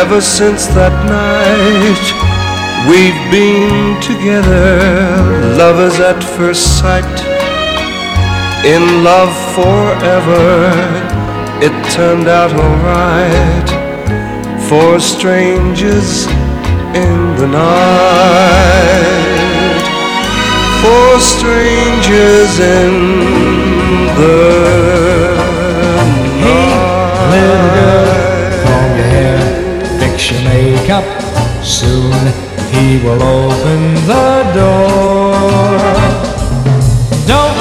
Ever 0.00 0.22
since 0.22 0.66
that 0.68 0.96
night, 1.04 2.06
we've 2.88 3.20
been 3.30 4.00
together, 4.00 4.80
lovers 5.58 6.00
at 6.00 6.24
first 6.24 6.80
sight, 6.80 7.04
in 8.64 9.04
love 9.04 9.34
forever. 9.54 10.72
It 11.60 11.74
turned 11.92 12.28
out 12.28 12.50
alright 12.50 13.70
for 14.70 14.98
strangers 15.00 16.26
in 16.96 17.36
the 17.36 17.46
night, 17.46 18.24
for 20.80 21.20
strangers 21.20 22.58
in 22.58 22.92
the 24.16 25.29
your 30.28 30.42
makeup. 30.42 31.04
Soon 31.64 32.12
he 32.72 32.98
will 33.02 33.22
open 33.22 33.94
the 34.04 34.30
door. 34.52 35.78
Don't 37.26 37.56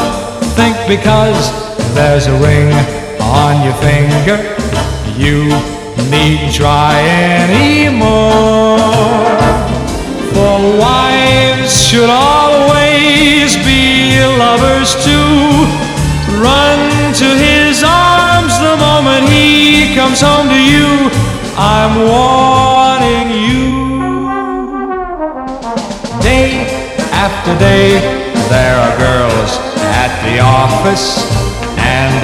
think 0.57 0.76
because 0.88 1.39
there's 1.93 2.28
a 2.28 2.36
ring 2.39 2.72
on 3.22 3.64
your 3.64 3.78
finger, 3.80 4.38
you 5.16 5.47
needn't 6.10 6.53
try 6.53 6.99
anymore. 7.45 8.80
For 10.34 10.57
wives 10.80 11.82
should 11.88 12.10
always 12.10 13.55
be 13.64 14.20
lovers 14.38 14.95
too. 15.05 15.68
Run 16.41 17.14
to 17.14 17.30
his 17.47 17.84
arms 17.84 18.57
the 18.60 18.76
moment 18.78 19.30
he 19.30 19.93
comes 19.95 20.22
home 20.22 20.49
to 20.49 20.62
you. 20.62 21.18
I'm 21.62 21.93
warning 22.07 23.30
you. 23.36 23.68
Day 26.22 26.64
after 27.12 27.51
day, 27.60 27.99
there 28.47 28.78
are 28.80 28.95
girls 28.97 29.51
at 29.99 30.16
the 30.24 30.39
office, 30.39 31.20
and 31.76 32.16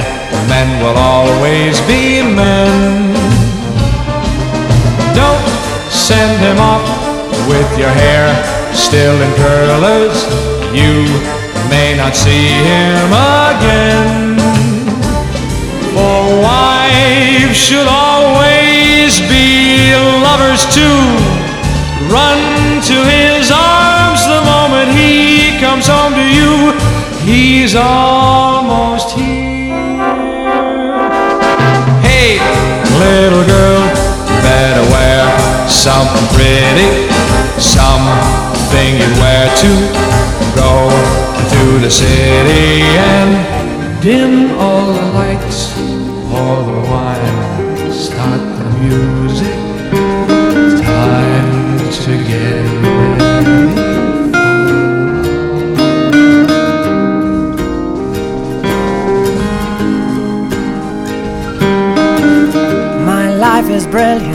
men 0.48 0.82
will 0.82 0.96
always 0.96 1.82
be 1.82 2.24
men. 2.24 3.12
Don't 5.14 5.48
send 5.92 6.40
him 6.40 6.58
off 6.60 6.88
with 7.50 7.70
your 7.78 7.92
hair 7.92 8.32
still 8.74 9.22
in 9.22 9.32
curlers. 9.36 10.24
You 10.72 11.04
may 11.70 11.98
not 11.98 12.16
see 12.16 12.48
him 12.64 13.12
again. 13.12 14.45
For 15.96 16.42
wives 16.44 17.56
should 17.56 17.88
always 17.88 19.16
be 19.32 19.96
lovers 20.28 20.68
too. 20.68 21.00
Run 22.12 22.84
to 22.84 22.98
his 23.16 23.50
arms 23.50 24.28
the 24.28 24.42
moment 24.44 24.92
he 24.92 25.58
comes 25.64 25.88
home 25.88 26.14
to 26.14 26.28
you. 26.38 26.76
He's 27.24 27.76
almost 27.76 29.16
here. 29.16 29.72
Hey, 32.04 32.44
little 33.00 33.46
girl, 33.48 33.88
better 34.44 34.84
wear 34.92 35.24
something 35.70 36.28
pretty, 36.36 37.08
something 37.58 38.90
you 39.00 39.12
wear 39.24 39.48
to 39.64 39.72
go 40.60 40.90
to 41.54 41.80
the 41.80 41.90
city 41.90 42.84
and 42.84 44.02
dim 44.04 44.60
all 44.60 44.92
the 44.92 45.08
lights 45.14 45.85
all 46.36 46.64
the 46.64 46.82
while. 46.90 47.92
Start 47.92 48.42
the 48.58 48.66
music. 48.84 49.58
Time 50.84 51.80
to 52.04 52.12
get 52.30 52.66
ready. 52.84 53.66
My 63.12 63.26
life 63.36 63.70
is 63.70 63.88
brilliant. 63.88 64.35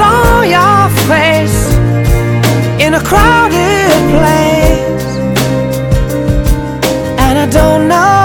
Saw 0.00 0.40
your 0.56 0.88
face 1.10 1.74
in 2.84 2.94
a 2.94 3.02
crowded 3.10 3.92
place, 4.14 5.06
and 7.18 7.38
I 7.38 7.46
don't 7.50 7.86
know 7.86 8.19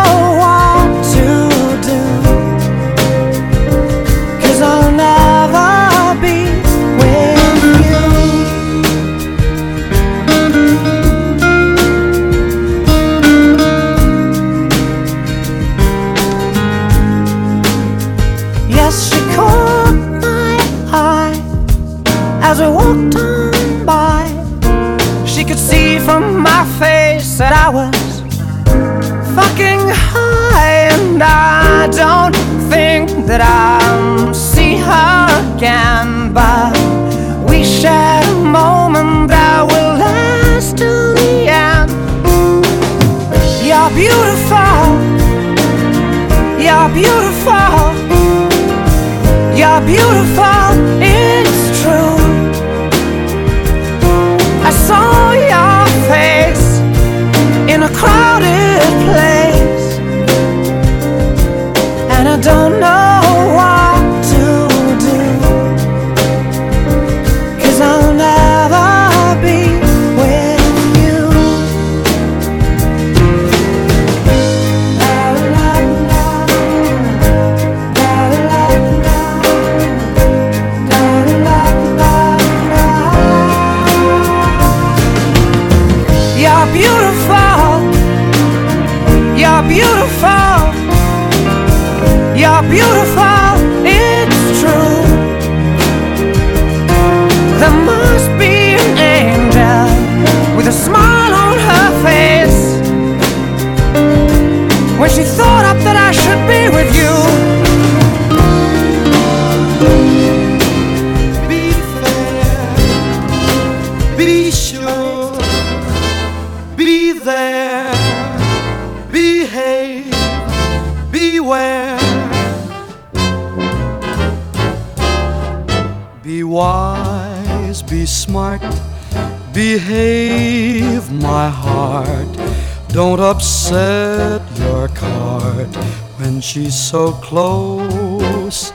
close. 137.26 138.72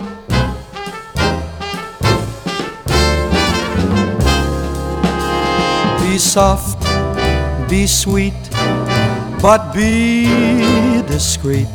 Be 6.01 6.19
soft, 6.19 6.83
be 7.71 7.87
sweet, 7.87 8.41
but 9.41 9.73
be 9.73 10.27
discreet. 11.07 11.69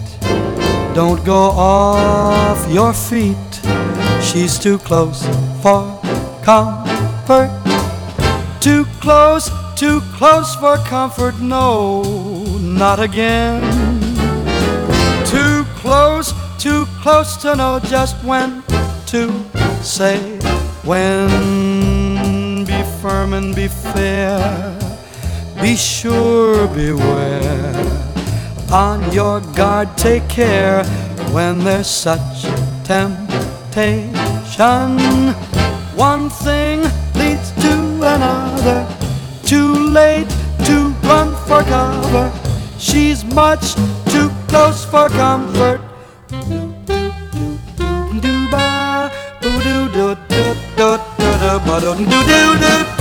Don't 0.93 1.23
go 1.23 1.51
off 1.55 2.59
your 2.69 2.93
feet. 2.93 3.51
She's 4.21 4.59
too 4.59 4.77
close 4.77 5.25
for 5.61 5.81
comfort. 6.43 7.51
Too 8.59 8.83
close, 8.99 9.49
too 9.77 10.01
close 10.17 10.55
for 10.55 10.75
comfort. 10.77 11.39
No, 11.39 12.03
not 12.59 12.99
again. 12.99 13.61
Too 15.25 15.64
close 17.05 17.37
to 17.37 17.55
know 17.55 17.79
just 17.83 18.15
when 18.23 18.63
to 19.05 19.31
say 19.83 20.17
when. 20.83 22.65
Be 22.65 22.81
firm 22.99 23.33
and 23.33 23.55
be 23.55 23.67
fair. 23.67 24.41
Be 25.61 25.75
sure, 25.75 26.67
beware. 26.69 27.75
On 28.71 28.99
your 29.13 29.39
guard, 29.53 29.95
take 29.95 30.27
care 30.27 30.83
when 31.29 31.59
there's 31.59 31.85
such 31.85 32.41
temptation. 32.83 34.17
One 35.95 36.31
thing 36.31 36.81
leads 37.13 37.51
to 37.61 37.73
another. 38.15 38.81
Too 39.43 39.73
late 39.99 40.31
to 40.65 40.89
run 41.03 41.35
for 41.45 41.61
cover. 41.69 42.33
She's 42.79 43.23
much 43.23 43.75
too 44.11 44.31
close 44.47 44.83
for 44.85 45.07
comfort. 45.09 45.81
But 51.55 51.65
bottom 51.65 51.97
doo 52.03 52.21
doo 52.27 52.57
doo 52.59 52.94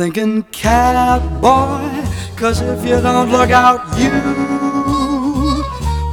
thinking 0.00 0.42
cap, 0.44 1.20
boy, 1.42 1.92
cause 2.34 2.62
if 2.62 2.82
you 2.86 2.98
don't 3.02 3.30
look 3.30 3.50
out, 3.50 3.80
you 3.98 4.10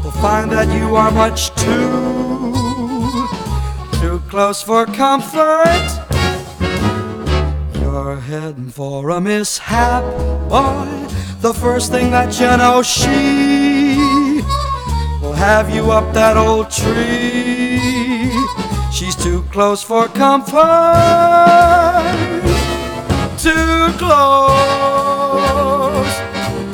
will 0.04 0.12
find 0.20 0.52
that 0.52 0.68
you 0.78 0.94
are 0.98 1.10
much 1.10 1.56
too, 1.56 2.52
too 4.02 4.22
close 4.28 4.62
for 4.62 4.86
comfort. 4.88 5.88
You're 7.80 8.18
heading 8.18 8.72
for 8.72 9.10
a 9.10 9.22
mishap, 9.22 10.04
boy. 10.50 11.08
The 11.40 11.54
first 11.54 11.90
thing 11.90 12.12
that 12.12 12.38
you 12.42 12.58
know, 12.58 12.84
she 12.84 14.02
will 15.22 15.32
have 15.32 15.70
you 15.74 15.92
up 15.92 16.14
that 16.14 16.36
old 16.36 16.70
tree. 16.70 18.34
She's 18.92 19.16
too 19.16 19.44
close 19.44 19.82
for 19.82 20.10
comfort. 20.10 20.58
Too 23.48 23.88
close. 23.98 24.52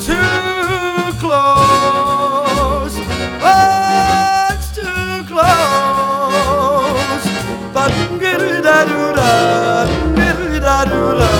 Too 0.03 1.13
close. 1.21 2.95
Oh, 3.45 4.49
it's 4.49 4.69
too 4.73 5.21
close. 5.31 7.25
But 7.75 7.91
da 8.63 8.77
do 8.89 9.01
da 9.13 9.85
da 10.65 10.77
do 10.85 11.03
da. 11.19 11.31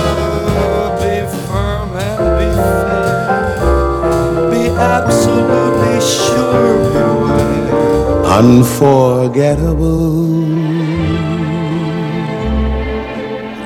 Be 1.01 1.13
firm 1.47 1.89
and 1.97 2.25
be 2.38 2.47
fair. 2.86 3.57
Be 4.51 4.63
absolutely 4.77 5.97
sure. 5.99 6.77
Beware. 6.93 8.21
Unforgettable. 8.38 10.42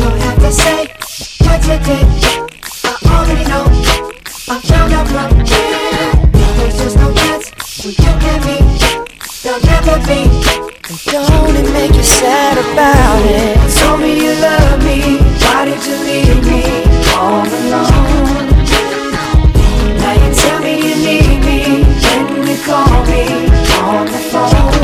don't 0.00 0.20
have 0.26 0.38
to 0.38 0.52
say 0.52 0.80
what 1.44 1.60
you 1.68 1.78
did. 1.88 2.06
I 2.84 2.92
already 3.14 3.44
know. 3.52 3.64
I 4.48 4.56
found 4.68 4.92
out 4.92 5.06
from 5.12 5.44
here. 5.44 6.10
There's 6.56 6.76
just 6.82 6.96
no 6.96 7.12
chance 7.14 7.46
when 7.84 7.94
you 8.02 8.12
and 8.32 8.42
me. 8.48 8.58
There'll 9.42 9.64
never 9.72 9.96
be. 10.08 10.20
And 10.88 10.98
don't 11.06 11.56
it 11.60 11.72
make 11.72 11.94
you 11.94 12.02
sad 12.02 12.56
about 12.58 13.22
it? 13.24 13.56
Told 13.78 14.00
me 14.00 14.10
you 14.24 14.32
love 14.40 14.78
me. 14.84 15.18
Why 15.44 15.64
did 15.66 15.84
you 15.86 15.96
leave 16.08 16.44
me? 16.46 16.90
all 17.20 17.44
alone. 17.44 18.48
Now 20.00 20.14
you 20.22 20.30
tell 20.34 20.60
me 20.64 20.72
you 20.86 20.94
need 21.06 21.38
me 21.48 21.58
when 22.02 22.46
you 22.48 22.58
call 22.64 22.96
me 23.10 23.24
on 23.84 24.06
the 24.06 24.20
phone. 24.30 24.80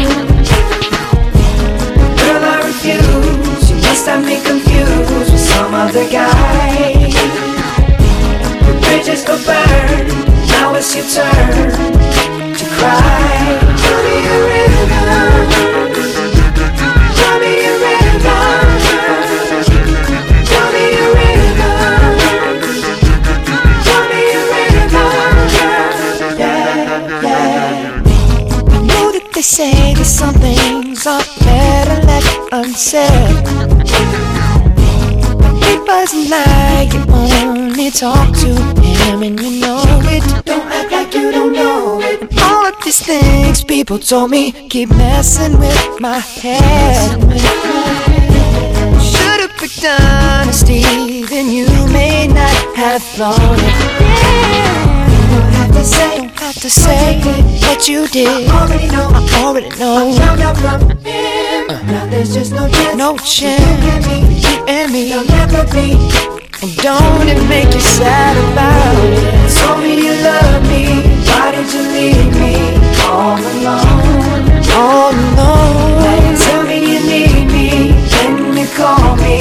Girl, 2.20 2.44
I 2.44 2.56
refuse. 2.66 3.70
You 3.70 3.76
must 3.76 4.06
have 4.06 4.24
me 4.24 4.36
confused 4.44 4.65
other 5.89 6.11
guy. 6.11 7.11
The 8.66 8.74
bridges 8.82 9.22
go 9.24 9.37
burn. 9.47 10.09
Now 10.49 10.74
it's 10.74 10.97
your 10.97 11.07
turn 11.07 11.70
to 12.59 12.66
cry. 12.76 13.59
Tell 13.82 14.03
me 14.03 14.16
a 14.26 14.39
river. 14.51 15.47
They 29.34 29.43
say 29.43 29.93
that 29.93 30.07
some 30.07 30.32
things 30.32 31.07
are 31.07 31.20
better 31.45 32.07
left 32.07 32.39
unsaid. 32.53 34.25
Wasn't 35.99 36.28
like 36.28 36.92
you 36.92 37.03
only 37.09 37.90
talk 37.90 38.28
to 38.36 38.53
him 38.82 39.22
and 39.22 39.40
you 39.40 39.61
know 39.61 39.82
it. 40.05 40.44
Don't 40.44 40.70
act 40.70 40.92
like 40.92 41.14
you 41.14 41.32
don't 41.32 41.55
know 41.55 41.99
it. 42.03 42.20
And 42.20 42.38
all 42.38 42.66
of 42.66 42.74
these 42.84 43.01
things 43.01 43.64
people 43.64 43.99
told 43.99 44.30
me 44.30 44.53
keep 44.68 44.90
messing 44.90 45.59
with 45.59 45.99
my 45.99 46.18
head. 46.18 47.18
Should've 49.01 49.57
picked 49.57 49.86
honesty, 49.86 51.22
then 51.24 51.49
you 51.51 51.66
may 51.90 52.28
not 52.28 52.76
have 52.76 53.03
thought 53.03 53.40
it. 53.40 53.74
Yeah 54.53 54.97
to 55.72 55.84
say, 55.84 56.16
don't 56.16 56.38
have 56.38 56.55
to 56.55 56.70
say 56.70 57.20
what 57.66 57.88
you 57.88 58.07
did. 58.09 58.49
I 58.49 58.62
already 58.62 58.88
know, 58.88 59.11
I 59.12 59.44
already 59.44 59.68
know. 59.78 60.09
I 60.09 60.18
found 60.18 60.40
out 60.42 60.57
from. 60.59 61.36
Uh. 61.68 61.82
Now 61.86 62.06
there's 62.06 62.32
just 62.32 62.52
no 62.52 62.68
chance, 62.68 62.96
no 62.96 63.16
chance. 63.18 64.06
You 64.44 64.64
and 64.68 64.92
me, 64.92 65.10
you 65.10 65.18
will 65.18 65.26
never 65.26 65.64
be. 65.72 65.92
And 66.62 66.76
don't 66.76 67.28
it 67.28 67.42
make 67.48 67.74
you 67.74 67.80
sad 67.80 68.36
about 68.52 68.96
it? 69.04 69.50
Told 69.58 69.82
me 69.82 69.96
you 70.06 70.14
love 70.22 70.62
me, 70.70 71.02
why 71.26 71.50
did 71.52 71.72
you 71.72 71.82
leave 71.82 72.34
me? 72.40 72.76
all 73.08 73.38
alone. 73.38 74.62
All 74.74 75.12
alone. 75.12 76.36
Tell 76.36 76.62
me 76.64 76.78
you 76.92 77.00
need 77.06 77.46
me, 77.54 77.68
can 78.10 78.56
you 78.56 78.66
call 78.74 79.16
me 79.16 79.38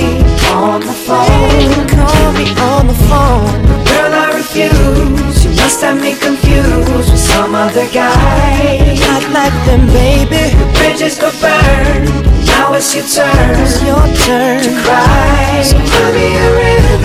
on 0.52 0.82
the 0.82 0.96
phone? 1.06 1.88
Call 1.96 2.32
me 2.34 2.48
on 2.72 2.88
the 2.88 2.98
phone. 3.10 3.62
Girl, 3.86 4.14
I 4.14 4.32
refuse. 4.36 5.35
Must 5.66 5.82
have 5.82 6.00
me 6.00 6.14
confused 6.14 7.10
with 7.10 7.18
some 7.18 7.56
other 7.56 7.90
guy. 7.90 8.94
Not 9.02 9.24
like 9.34 9.58
them, 9.66 9.88
baby. 9.88 10.54
The 10.54 10.68
bridges 10.78 11.18
go 11.18 11.32
burn. 11.42 12.06
Now 12.46 12.76
it's 12.76 12.94
your 12.94 13.04
turn. 13.04 13.58
It's 13.66 13.82
your 13.82 14.06
turn 14.30 14.62
to 14.62 14.72
cry. 14.86 15.64
So 15.66 15.82
tell 15.82 16.14
me 16.14 16.38
a 16.38 16.48
rhythm. 16.54 17.02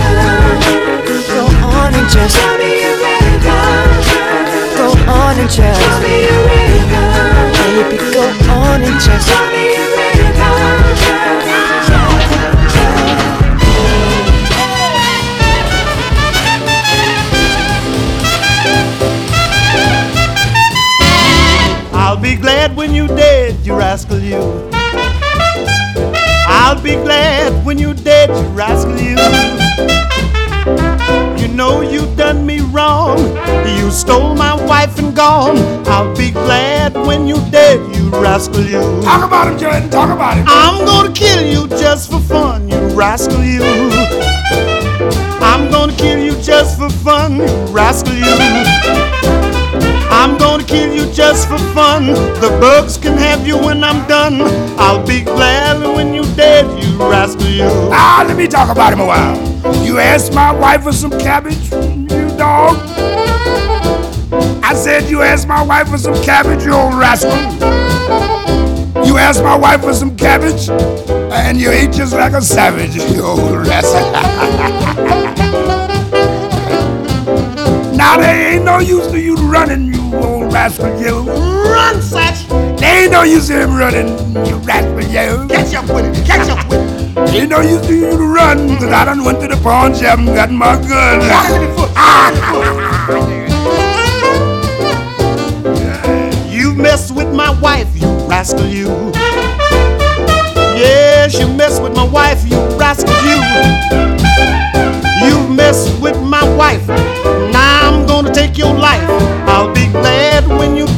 Go 1.33 1.41
on 1.73 1.95
and 1.95 2.07
just 2.07 2.37
tell 2.37 2.55
me 2.59 2.85
a 2.85 2.93
rhythm. 3.01 3.41
Go 4.77 4.93
on 5.09 5.39
and 5.41 5.49
just 5.49 5.81
tell 5.81 5.99
me 6.05 6.29
a 6.29 6.37
rhythm. 6.45 7.49
Baby, 7.57 7.97
go 8.13 8.29
on 8.53 8.83
and 8.83 9.01
just 9.01 9.27
tell 9.27 9.47
me 9.49 9.73
a 9.73 9.79
rhythm. 9.79 9.90
You 28.35 28.47
rascal 28.49 28.97
you. 28.97 29.17
You 31.41 31.47
know 31.53 31.81
you 31.81 32.13
done 32.15 32.45
me 32.45 32.59
wrong. 32.61 33.17
You 33.77 33.91
stole 33.91 34.35
my 34.35 34.53
wife 34.65 34.97
and 34.99 35.15
gone. 35.15 35.57
I'll 35.87 36.15
be 36.15 36.31
glad 36.31 36.93
when 36.95 37.27
you 37.27 37.35
dead, 37.51 37.79
you 37.95 38.09
rascal 38.09 38.63
you. 38.63 38.81
Talk 39.03 39.23
about 39.25 39.51
him, 39.51 39.57
Jordan. 39.59 39.89
Talk 39.89 40.09
about 40.09 40.37
him. 40.37 40.45
I'm 40.47 40.85
gonna 40.85 41.11
kill 41.13 41.45
you 41.45 41.67
just 41.67 42.11
for 42.11 42.19
fun, 42.19 42.69
you 42.69 42.77
rascal 42.95 43.43
you. 43.43 43.63
I'm 45.41 45.69
gonna 45.71 45.95
kill 45.95 46.19
you 46.19 46.39
just 46.41 46.77
for 46.77 46.89
fun, 46.89 47.37
you 47.37 47.47
rascal 47.67 48.13
you. 48.13 49.50
I'm 50.13 50.37
gonna 50.37 50.63
kill 50.63 50.93
you 50.93 51.11
just 51.13 51.47
for 51.47 51.57
fun. 51.73 52.07
The 52.07 52.57
bugs 52.59 52.97
can 52.97 53.17
have 53.17 53.47
you 53.47 53.57
when 53.57 53.83
I'm 53.83 54.05
done. 54.07 54.41
I'll 54.77 55.05
be 55.07 55.21
glad 55.21 55.81
when 55.95 56.13
you're 56.13 56.35
dead, 56.35 56.65
you 56.83 56.97
rascal 56.99 57.47
you. 57.47 57.63
Ah, 57.91 58.25
let 58.27 58.35
me 58.35 58.47
talk 58.47 58.69
about 58.69 58.93
him 58.93 58.99
a 58.99 59.05
while. 59.05 59.37
You 59.83 59.99
asked 59.99 60.33
my 60.33 60.51
wife 60.51 60.83
for 60.83 60.91
some 60.91 61.11
cabbage, 61.11 61.71
you 61.71 62.27
dog. 62.37 62.77
I 64.63 64.73
said 64.73 65.09
you 65.09 65.21
asked 65.21 65.47
my 65.47 65.63
wife 65.63 65.89
for 65.89 65.97
some 65.97 66.15
cabbage, 66.23 66.63
you 66.63 66.73
old 66.73 66.93
rascal. 66.93 67.31
You 69.05 69.17
asked 69.17 69.43
my 69.43 69.57
wife 69.57 69.81
for 69.81 69.93
some 69.93 70.15
cabbage, 70.17 70.69
and 70.69 71.59
you 71.59 71.71
ate 71.71 71.91
just 71.91 72.13
like 72.13 72.33
a 72.33 72.41
savage, 72.41 72.95
you 73.13 73.23
old 73.23 73.67
rascal. 73.67 74.11
now 77.95 78.17
there 78.17 78.53
ain't 78.53 78.65
no 78.65 78.79
use 78.79 79.07
to 79.07 79.19
you 79.19 79.35
running, 79.35 79.93
rascal, 80.51 80.99
you. 80.99 81.21
Run, 81.71 81.95
Satch! 81.95 82.47
There 82.79 83.03
ain't 83.03 83.11
no 83.11 83.23
use 83.23 83.47
to 83.47 83.61
him 83.61 83.75
running, 83.75 84.09
you 84.45 84.57
rascal, 84.57 85.01
you. 85.01 85.47
Catch 85.47 85.73
up 85.75 85.85
with 85.93 86.05
it, 86.05 86.25
catch 86.25 86.49
up 86.49 86.67
with 86.69 86.79
it. 86.79 87.35
Ain't 87.35 87.49
no 87.49 87.61
use 87.61 87.85
to 87.87 87.93
you 87.95 88.11
to 88.11 88.17
run, 88.17 88.67
cause 88.77 88.91
I 88.91 89.05
done 89.05 89.23
went 89.23 89.39
to 89.41 89.47
the 89.47 89.57
pawn 89.63 89.93
shop 89.93 90.19
and 90.19 90.27
got 90.27 90.51
my 90.51 90.75
gun. 90.87 91.21
You 96.49 96.73
mess 96.75 97.11
with 97.11 97.33
my 97.33 97.49
wife, 97.59 97.87
you 97.95 98.07
rascal, 98.27 98.65
you. 98.67 99.11
Yes, 100.77 101.39
you 101.39 101.47
mess 101.47 101.79
with 101.79 101.95
my 101.95 102.03
wife, 102.07 102.43
you 102.45 102.57
rascal, 102.77 103.13
you. 103.23 103.39
You 105.25 105.47
mess 105.53 105.89
with 105.99 106.19
my 106.21 106.43
wife. 106.55 106.87
Now 107.51 107.89
I'm 107.89 108.05
gonna 108.07 108.33
take 108.33 108.57
your 108.57 108.73
life. 108.73 109.07
I'll 109.47 109.73
be 109.73 109.87
glad 109.87 110.20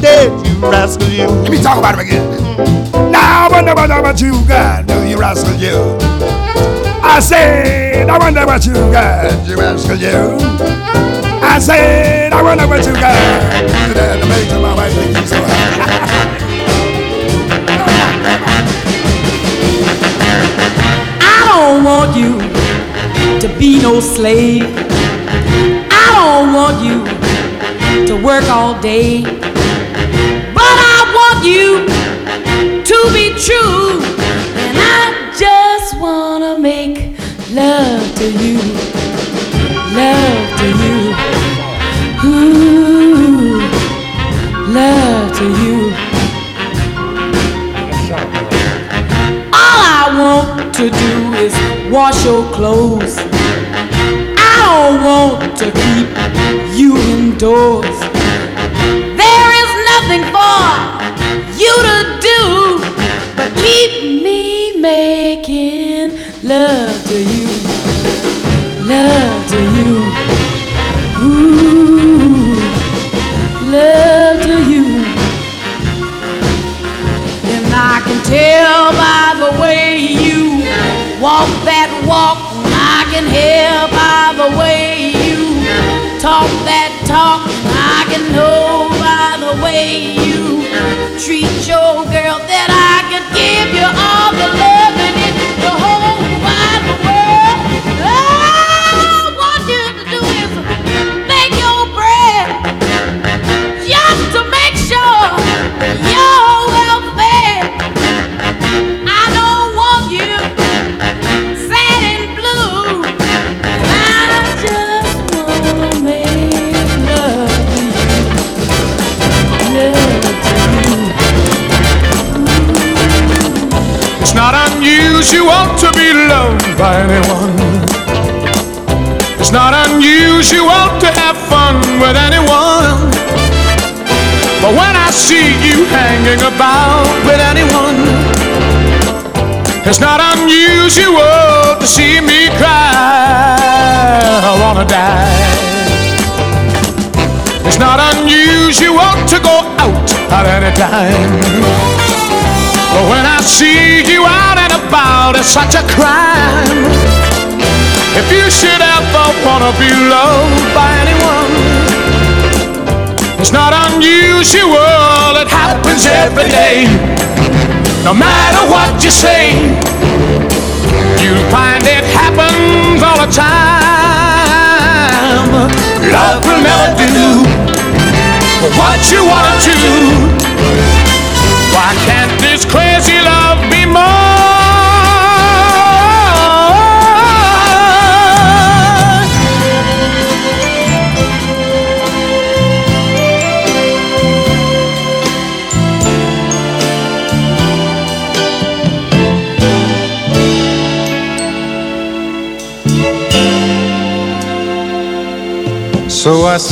dead, 0.03 0.29
you 0.45 0.59
rascal, 0.59 1.07
you. 1.07 1.27
Let 1.27 1.49
me 1.49 1.61
talk 1.63 1.77
about 1.77 1.95
him 1.95 2.01
again. 2.01 2.27
Now 3.09 3.47
I 3.47 3.49
wonder 3.49 3.73
what, 3.73 3.89
what 3.89 4.19
you 4.19 4.33
got, 4.45 4.83
you 5.07 5.17
rascal, 5.17 5.55
you. 5.55 5.97
I 7.01 7.21
said, 7.21 8.09
I 8.09 8.17
wonder 8.17 8.45
what 8.45 8.65
you 8.65 8.73
got, 8.73 9.47
you 9.47 9.55
rascal, 9.55 9.95
you. 9.95 10.37
I 11.41 11.57
said, 11.57 12.33
I 12.33 12.41
wonder 12.41 12.67
what 12.67 12.85
you 12.85 12.93
got. 12.93 13.15
To 13.93 14.27
make 14.27 14.49
my 14.61 14.75
wife 14.75 14.93
think 14.93 15.17
you 15.17 15.25
so 15.25 15.37
happy. 15.37 15.79
I 21.21 21.39
don't 21.47 21.83
want 21.85 22.17
you 22.17 22.39
to 23.39 23.47
be 23.57 23.81
no 23.81 24.01
slave. 24.01 24.65
I 25.89 26.05
don't 26.13 26.53
want 26.53 26.83
you 26.83 27.05
to 28.07 28.21
work 28.21 28.43
all 28.49 28.79
day. 28.81 29.52
To 32.85 33.09
be 33.13 33.29
true. 33.39 34.01
And 34.63 34.77
I 34.77 35.31
just 35.37 35.99
wanna 35.99 36.59
make 36.59 37.17
love 37.51 38.15
to 38.17 38.31
you. 38.43 38.59
Love 39.95 40.59
to 40.59 40.67
you. 40.83 40.97
Ooh, 42.25 43.59
love 44.73 45.37
to 45.37 45.45
you. 45.63 45.93
All 49.53 49.79
I 49.95 50.15
want 50.19 50.75
to 50.75 50.89
do 50.89 51.33
is 51.45 51.53
wash 51.91 52.25
your 52.25 52.43
clothes. 52.51 53.17
I 54.37 54.53
don't 54.65 55.03
want 55.03 55.57
to 55.57 55.71
keep 55.71 56.07
you 56.77 56.97
indoors. 56.97 58.02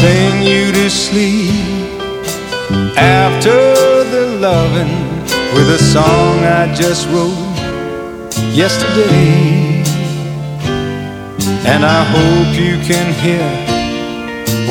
Sing 0.02 0.41
you 0.41 0.72
to 0.72 0.89
sleep 0.89 1.54
after 2.97 3.60
the 4.14 4.26
loving 4.47 4.93
with 5.56 5.70
a 5.70 5.82
song 5.93 6.34
I 6.62 6.74
just 6.74 7.04
wrote 7.12 7.54
yesterday. 8.62 9.84
And 11.72 11.82
I 11.86 12.02
hope 12.16 12.49
you 12.66 12.76
can 12.89 13.08
hear 13.26 13.49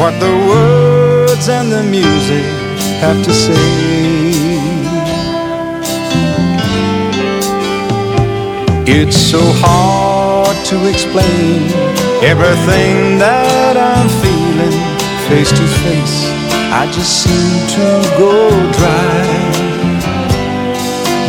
what 0.00 0.14
the 0.24 0.34
words 0.52 1.48
and 1.48 1.70
the 1.76 1.84
music 1.98 2.50
have 3.04 3.18
to 3.28 3.32
say. 3.32 3.70
It's 8.98 9.18
so 9.32 9.42
hard 9.64 10.56
to 10.70 10.76
explain 10.92 11.70
everything 12.32 13.18
that 13.24 13.76
I'm 13.76 14.08
feeling 14.08 14.29
face 15.30 15.52
to 15.52 15.66
face. 15.84 16.18
I 16.74 16.90
just 16.90 17.22
seem 17.22 17.54
to 17.76 17.86
go 18.18 18.34
dry. 18.78 19.22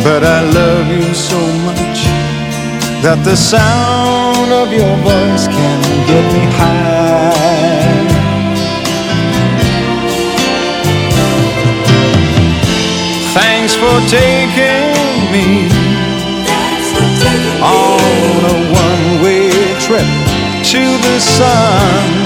But 0.02 0.24
I 0.24 0.40
love 0.58 0.86
you 0.90 1.06
so 1.14 1.38
much 1.68 1.98
that 3.04 3.18
the 3.22 3.36
sound 3.36 4.50
of 4.50 4.72
your 4.72 4.94
voice 5.06 5.46
can 5.46 5.78
get 6.10 6.24
me 6.34 6.44
high. 6.58 8.02
Thanks 13.38 13.74
for 13.82 13.96
taking 14.10 15.30
me 15.34 15.46
on 17.62 18.40
a 18.54 18.58
one 18.84 19.06
way 19.22 19.46
trip 19.78 20.08
to 20.72 20.82
the 21.06 21.20
sun. 21.20 22.21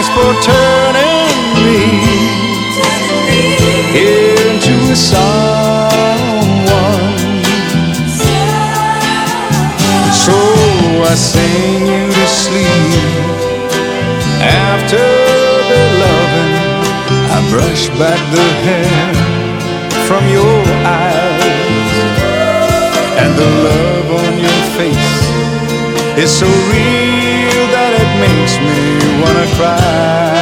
Thanks 0.00 0.16
for 0.16 0.32
turning 0.42 1.36
me 1.66 1.82
into 3.92 4.74
a 4.90 4.96
someone. 4.96 5.28
So 10.24 10.36
I 11.02 11.14
sing 11.14 11.86
you 11.86 12.06
to 12.12 12.26
sleep 12.26 12.94
after 14.40 15.06
the 15.70 15.82
loving. 16.04 16.54
I 17.30 17.38
brush 17.50 17.88
back 17.98 18.20
the 18.32 18.48
hair 18.64 19.14
from 20.06 20.24
your 20.28 20.62
eyes, 20.86 21.94
and 23.20 23.30
the 23.36 23.50
love 23.68 24.08
on 24.24 24.32
your 24.46 24.62
face 24.78 25.18
is 26.16 26.30
so 26.30 26.46
real 26.46 27.39
makes 28.20 28.54
me 28.66 28.78
wanna 29.20 29.46
cry. 29.56 30.40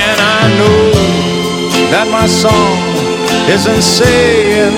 And 0.00 0.16
I 0.38 0.42
know 0.58 0.84
that 1.92 2.06
my 2.10 2.26
song 2.26 2.76
isn't 3.48 3.82
saying 3.82 4.76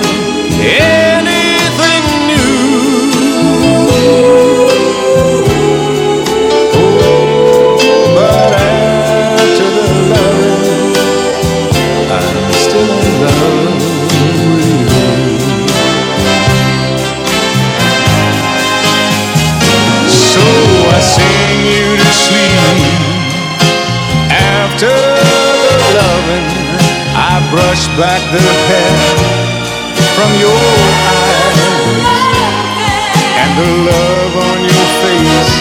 brush 27.51 27.87
back 27.95 28.21
the 28.31 28.43
hair 28.67 28.97
from 30.15 30.31
your 30.35 30.51
eyes, 31.15 31.59
and 33.41 33.51
the 33.59 33.69
love 33.87 34.33
on 34.49 34.57
your 34.67 34.87
face 35.03 35.53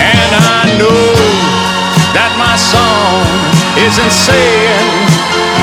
And 0.00 0.30
I 0.32 0.64
know 0.80 1.06
that 2.16 2.30
my 2.38 2.56
song 2.56 3.20
isn't 3.76 4.12
saying 4.12 4.88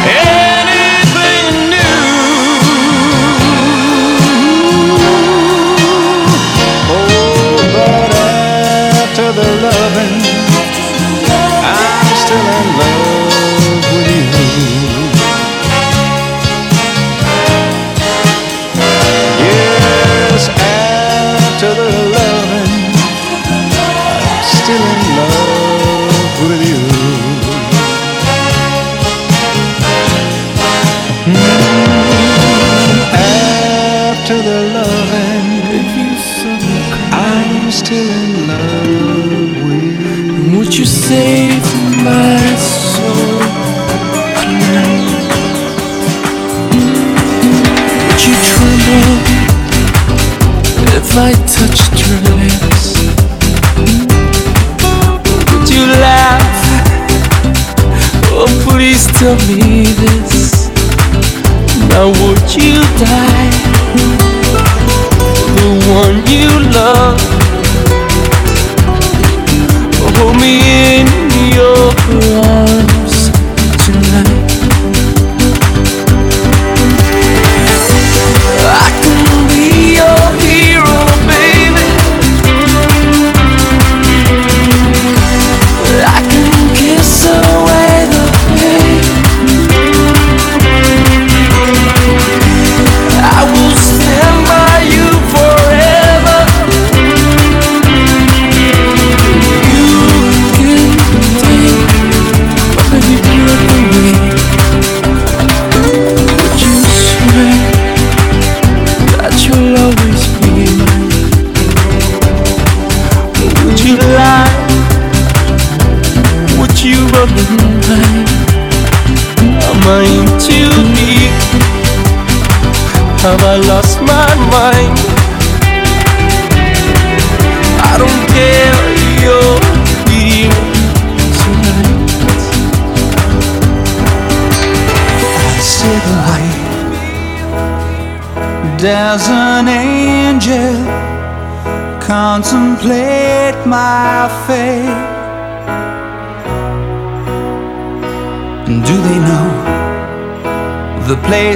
anything 0.06 0.41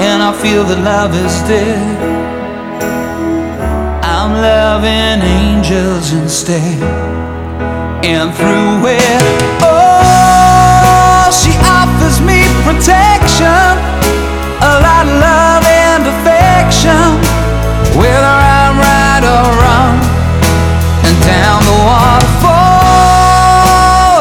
and 0.00 0.22
I 0.22 0.32
feel 0.32 0.64
that 0.64 0.80
love 0.80 1.12
is 1.14 1.36
dead, 1.44 1.96
I'm 4.00 4.32
loving 4.32 5.20
angels 5.20 6.12
instead. 6.12 6.80
And 8.02 8.32
through 8.32 8.88
it, 8.88 9.22
oh, 9.60 11.28
she 11.28 11.52
offers 11.68 12.16
me 12.24 12.40
protection, 12.64 13.76
a 14.64 14.72
lot 14.80 15.04
of 15.04 15.20
love 15.20 15.64
and 15.68 16.08
affection, 16.08 17.20
whether 18.00 18.34
I'm 18.56 18.80
right 18.80 19.20
or 19.20 19.52
wrong, 19.60 20.00
and 21.04 21.16
down 21.28 21.60
the 21.68 21.76
waterfall, 21.92 22.64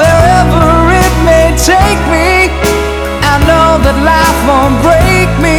wherever 0.03 0.91
it 0.91 1.13
may 1.23 1.55
take 1.55 2.03
me. 2.11 2.51
I 3.23 3.39
know 3.47 3.79
that 3.79 3.95
life 4.03 4.39
won't 4.43 4.75
break 4.83 5.31
me 5.39 5.58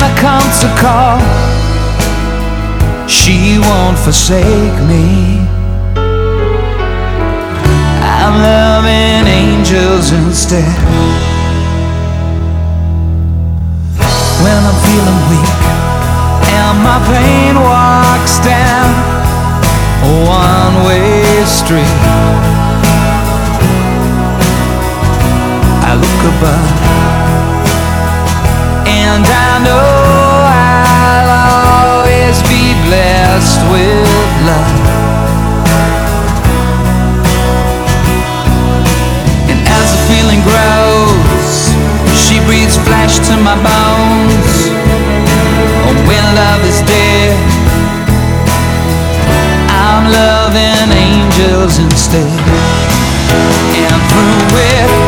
I 0.00 0.10
come 0.18 0.48
to 0.62 0.68
call. 0.80 1.18
She 3.08 3.58
won't 3.58 3.98
forsake 3.98 4.78
me. 4.86 5.40
I'm 8.04 8.34
loving 8.42 9.26
angels 9.26 10.12
instead. 10.12 10.78
When 14.42 14.60
I'm 14.68 14.78
feeling 14.86 15.20
weak 15.32 15.60
and 16.56 16.76
my 16.88 16.98
pain 17.12 17.54
walks 17.56 18.38
down 18.44 18.88
a 20.04 20.10
one 20.26 20.74
way 20.86 21.44
street, 21.44 22.00
I 25.88 25.92
look 26.02 26.20
above 26.32 26.87
and 29.14 29.24
I 29.24 29.52
know 29.64 29.88
I'll 30.44 31.32
always 32.04 32.36
be 32.44 32.76
blessed 32.84 33.60
with 33.72 34.28
love. 34.48 34.80
And 39.48 39.60
as 39.64 39.86
the 39.94 40.00
feeling 40.10 40.42
grows, 40.44 41.72
she 42.12 42.36
breathes 42.44 42.76
flesh 42.84 43.16
to 43.28 43.34
my 43.40 43.56
bones. 43.56 44.52
Oh, 45.88 45.96
when 46.08 46.24
love 46.36 46.62
is 46.68 46.80
dead, 46.84 47.32
I'm 49.72 50.04
loving 50.12 50.88
angels 50.92 51.78
instead. 51.78 52.40
And 53.80 54.00
through 54.10 54.58
it, 54.76 55.07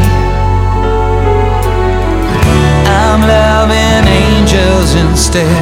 angels 4.81 4.95
instead. 4.95 5.61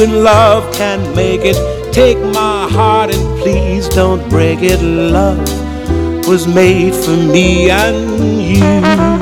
in 0.00 0.24
love 0.24 0.72
can 0.74 1.14
make 1.14 1.42
it. 1.44 1.56
Take 1.92 2.18
my 2.18 2.68
heart 2.70 3.14
and 3.14 3.40
please 3.40 3.88
don't 3.88 4.26
break 4.30 4.60
it. 4.62 4.80
Love 4.80 5.38
was 6.26 6.46
made 6.46 6.94
for 6.94 7.16
me 7.16 7.70
and 7.70 8.42
you. 8.42 9.21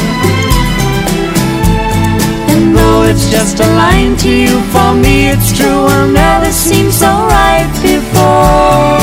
It's 3.11 3.29
just 3.29 3.59
a 3.59 3.67
line 3.75 4.15
to 4.15 4.29
you, 4.29 4.61
for 4.71 4.93
me 4.95 5.27
it's 5.27 5.51
true, 5.51 5.83
I'll 5.95 6.07
never 6.07 6.49
seem 6.49 6.89
so 6.89 7.07
right 7.07 7.67
before. 7.83 8.95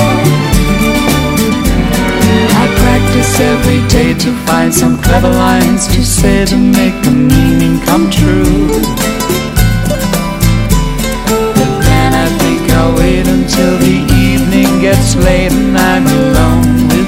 I 2.63 2.65
practice 2.81 3.33
every 3.53 3.81
day 3.89 4.15
to 4.25 4.31
find 4.47 4.73
some 4.73 4.97
clever 5.03 5.29
lines 5.29 5.87
to 5.89 6.01
say 6.03 6.47
to 6.47 6.57
make 6.57 6.97
the 7.05 7.11
meaning 7.11 7.81
come 7.85 8.09
true. 8.09 8.69
But 11.59 11.73
then 11.89 12.11
I 12.25 12.29
think 12.41 12.63
I'll 12.79 12.97
wait 12.97 13.27
until 13.29 13.77
the 13.77 13.97
evening 14.29 14.81
gets 14.81 15.17
late 15.17 15.53
and 15.53 15.77
I'm 15.77 16.07
alone 16.07 16.89
with 16.89 17.08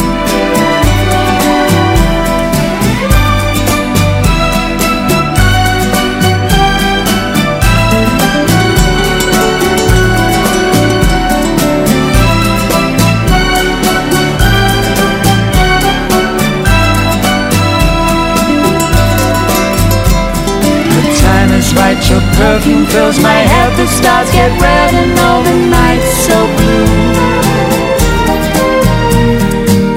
Right, 21.73 21.99
your 22.09 22.21
perfume 22.35 22.85
fills 22.85 23.19
my 23.19 23.39
head, 23.51 23.69
the 23.77 23.87
stars 23.87 24.29
get 24.31 24.51
red 24.61 24.93
and 24.93 25.19
all 25.19 25.41
the 25.43 25.57
nights 25.69 26.11
so 26.27 26.37
blue. 26.57 26.87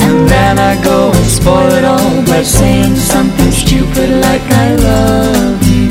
And 0.06 0.28
then 0.28 0.58
I 0.58 0.74
go 0.82 1.10
and 1.12 1.26
spoil 1.26 1.70
it 1.72 1.84
all 1.84 2.22
by 2.26 2.42
saying 2.42 2.96
something 2.96 3.50
stupid 3.50 4.10
like 4.26 4.46
I 4.64 4.74
love 4.76 5.62
you. 5.68 5.90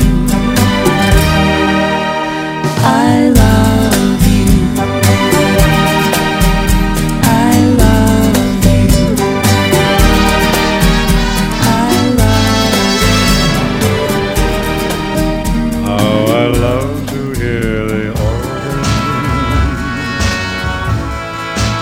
I 2.86 3.28
love 3.34 3.43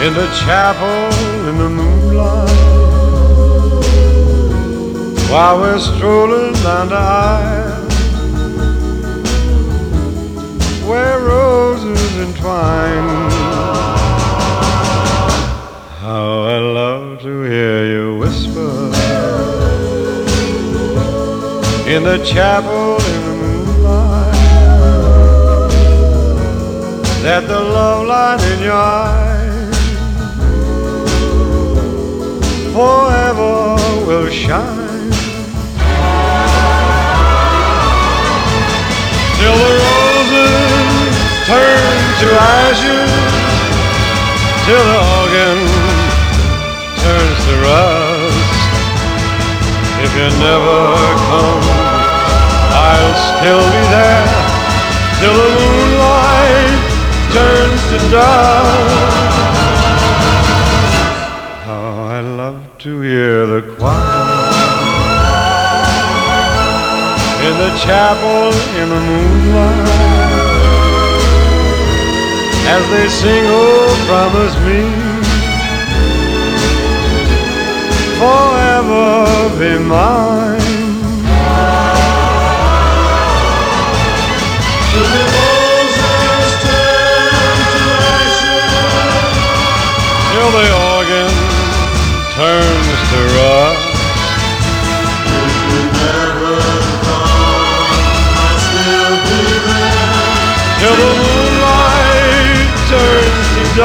in 0.03 0.15
the 0.15 0.27
chapel 0.45 0.99
in 1.49 1.59
the 1.59 1.71
moonlight 1.71 2.51
while 5.31 5.61
we're 5.61 5.79
strolling 5.79 6.53
down 6.55 6.89
the 6.89 6.97
aisle 6.97 7.89
where 10.89 11.21
roses 11.21 12.17
entwine. 12.19 13.31
How 16.01 16.47
I 16.55 16.59
love 16.59 17.21
to 17.21 17.43
hear 17.43 17.87
you 17.87 18.17
whisper 18.19 18.73
in 21.89 22.03
the 22.03 22.19
chapel 22.25 22.97
in 23.13 23.21
the 23.29 23.37
moonlight 23.43 24.35
that 27.23 27.47
the 27.47 27.61
love 27.61 28.09
light 28.09 28.43
in 28.53 28.63
your 28.65 28.73
eyes 28.73 29.32
forever 32.73 33.77
will 34.07 34.31
shine 34.31 35.11
till 39.37 39.57
the 39.63 39.73
roses 39.85 41.15
turn 41.45 42.01
to 42.21 42.29
ashes 42.33 43.13
till 44.65 44.85
the 44.93 45.01
organ 45.21 45.59
turns 47.05 47.41
to 47.45 47.55
rust 47.67 48.57
if 50.05 50.11
you 50.17 50.29
never 50.41 50.81
come 51.29 51.65
I'll 52.73 53.15
still 53.37 53.65
be 53.75 53.83
there 53.93 54.27
till 55.21 55.37
the 55.37 55.49
moonlight 55.61 56.93
turns 57.33 57.83
to 57.91 57.99
dust. 58.11 59.32
To 62.83 63.01
hear 63.01 63.47
the 63.47 63.63
choir 63.77 63.95
in 67.47 67.55
the 67.63 67.71
chapel 67.79 68.51
in 68.81 68.89
the 68.89 69.01
moonlight 69.09 69.89
as 72.75 72.83
they 72.91 73.09
sing, 73.09 73.45
"Oh, 73.47 73.87
promise 74.09 74.57
me." 74.67 74.81
Forever 78.19 79.07
be 79.61 79.79
mine. 79.79 80.63
till 90.33 90.51
the 90.51 90.67
organ 90.73 90.92
Sue 103.73 103.81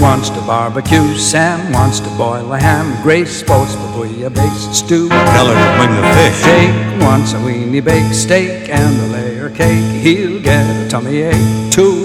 wants 0.00 0.30
to 0.30 0.40
barbecue, 0.40 1.14
Sam 1.16 1.72
wants 1.72 2.00
to 2.00 2.08
boil 2.16 2.52
a 2.52 2.58
ham, 2.58 3.00
Grace 3.04 3.44
wants 3.46 3.74
to 3.74 3.80
bouillabaisse 3.94 4.74
stew. 4.74 5.08
Tell 5.08 5.46
her 5.46 5.54
to 5.54 5.78
bring 5.78 5.94
the 5.94 6.02
fish. 6.16 6.42
Jake 6.42 7.00
wants 7.00 7.32
a 7.32 7.36
weenie 7.36 7.84
baked 7.84 8.16
steak 8.16 8.68
and 8.68 9.00
a 9.00 9.06
layer 9.12 9.50
cake. 9.50 10.02
He'll 10.02 10.42
get 10.42 10.66
a 10.66 10.88
tummy 10.90 11.22
ache 11.22 11.72
too. 11.72 12.02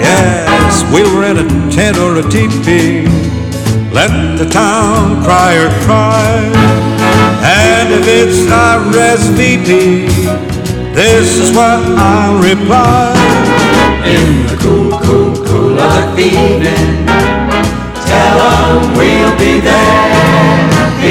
Yes, 0.00 0.84
we'll 0.90 1.20
rent 1.20 1.38
a 1.38 1.70
tent 1.70 1.98
or 1.98 2.16
a 2.16 2.22
teepee. 2.30 3.21
Let 3.92 4.38
the 4.38 4.46
town 4.46 5.22
crier 5.22 5.68
cry. 5.84 6.50
And 7.44 7.92
if 7.92 8.06
it's 8.08 8.48
not 8.48 8.94
RSVP, 8.94 10.06
this 10.94 11.38
is 11.38 11.54
what 11.54 11.80
I'll 11.98 12.40
reply. 12.42 13.12
In 14.06 14.46
the 14.46 14.56
cool, 14.56 14.98
cool, 14.98 15.34
cool 15.44 15.78
of 15.78 16.16
the 16.16 16.24
evening, 16.24 17.06
tell 18.08 18.38
'em 18.40 18.96
we'll 18.96 19.36
be 19.36 19.60
there. 19.60 20.62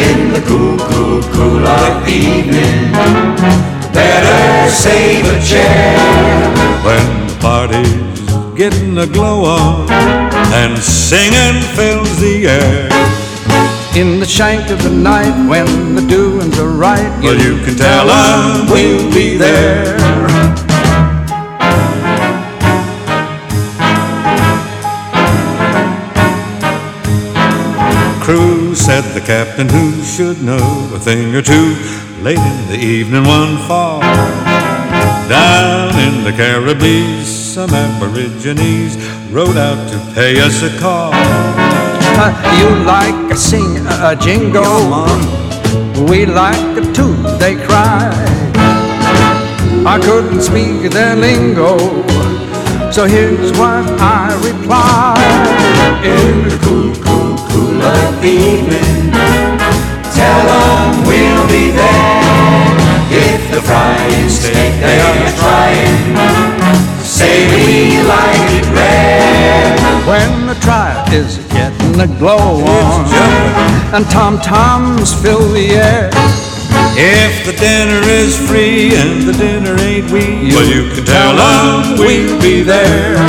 In 0.04 0.34
the 0.34 0.42
cool, 0.50 0.78
cool, 0.90 1.22
cool 1.34 1.68
of 1.68 2.06
the 2.06 2.14
evening, 2.14 2.92
better 3.94 4.72
save 4.72 5.26
a 5.26 5.40
chair. 5.40 5.98
When 6.84 7.28
the 7.28 7.36
party's 7.40 8.21
getting 8.70 8.96
a 9.00 9.08
glow 9.08 9.44
on 9.44 9.90
and 10.54 10.78
singing 10.78 11.60
fills 11.76 12.22
the 12.22 12.46
air. 12.46 12.88
In 14.00 14.20
the 14.20 14.26
shank 14.28 14.70
of 14.70 14.84
the 14.84 14.92
night 14.92 15.34
when 15.50 15.96
the 15.96 16.06
doings 16.08 16.60
are 16.60 16.70
right, 16.70 17.12
Well, 17.24 17.40
you 17.48 17.58
can 17.66 17.76
tell 17.76 18.08
'em 18.08 18.70
we'll 18.70 19.12
be 19.12 19.36
there. 19.36 19.98
Crew 28.24 28.76
said 28.76 29.06
the 29.16 29.24
captain 29.26 29.70
who 29.70 30.04
should 30.04 30.44
know 30.44 30.68
a 30.94 31.00
thing 31.00 31.36
or 31.36 31.42
two. 31.42 31.76
Late 32.22 32.46
in 32.54 32.68
the 32.74 32.78
evening, 32.78 33.24
one 33.24 33.58
fall. 33.68 34.02
Down 35.28 35.98
in 36.08 36.24
the 36.24 36.34
Caribbees, 36.42 37.41
some 37.52 37.70
Aborigines 37.72 38.96
rode 39.30 39.58
out 39.58 39.76
to 39.92 39.98
pay 40.16 40.40
us 40.40 40.64
a 40.64 40.70
call. 40.80 41.12
Uh, 41.14 42.32
you 42.58 42.86
like 42.86 43.30
a 43.30 43.36
sing 43.36 43.76
a, 43.88 44.12
a 44.12 44.16
jingle, 44.16 44.88
we 46.08 46.26
like 46.26 46.78
a 46.78 46.94
tune 46.94 47.22
they 47.40 47.56
cry. 47.68 48.10
I 49.86 50.00
couldn't 50.02 50.40
speak 50.40 50.94
their 50.94 51.18
lingo, 51.18 51.78
so 52.90 53.04
here's 53.04 53.52
what 53.60 53.84
I 54.00 54.32
reply. 54.48 55.20
In 56.06 56.48
the 56.48 56.58
cool, 56.64 56.96
cool, 57.04 57.36
cool 57.52 57.82
of 57.82 58.22
the 58.22 58.32
evening, 58.32 59.12
tell 60.16 60.48
'em 60.56 61.04
we'll 61.04 61.48
be 61.50 61.72
there. 61.72 62.32
If 63.12 63.52
the 63.52 63.62
frying 63.62 64.30
steak 64.30 64.74
they 64.80 65.02
are 65.02 65.32
trying, 65.36 66.61
say 67.12 67.44
we 67.52 68.02
like 68.08 68.48
it 68.56 68.68
rare. 68.72 69.76
When 70.08 70.48
the 70.48 70.56
trial 70.64 71.04
is 71.12 71.38
getting 71.52 72.00
a 72.00 72.08
glow 72.18 72.64
on, 72.64 73.06
and 73.94 74.06
tom 74.10 74.40
toms 74.40 75.14
fill 75.22 75.46
the 75.52 75.68
air. 75.76 76.10
If 76.96 77.46
the 77.46 77.54
dinner 77.54 78.02
is 78.08 78.32
free 78.48 78.96
and 78.96 79.28
the 79.28 79.34
dinner 79.34 79.76
ain't 79.80 80.10
we, 80.10 80.56
well, 80.56 80.66
you 80.66 80.90
can 80.96 81.06
tell 81.06 81.36
tell 81.36 81.92
'em 81.92 82.00
we'll 82.00 82.42
be 82.42 82.64
there. 82.64 83.20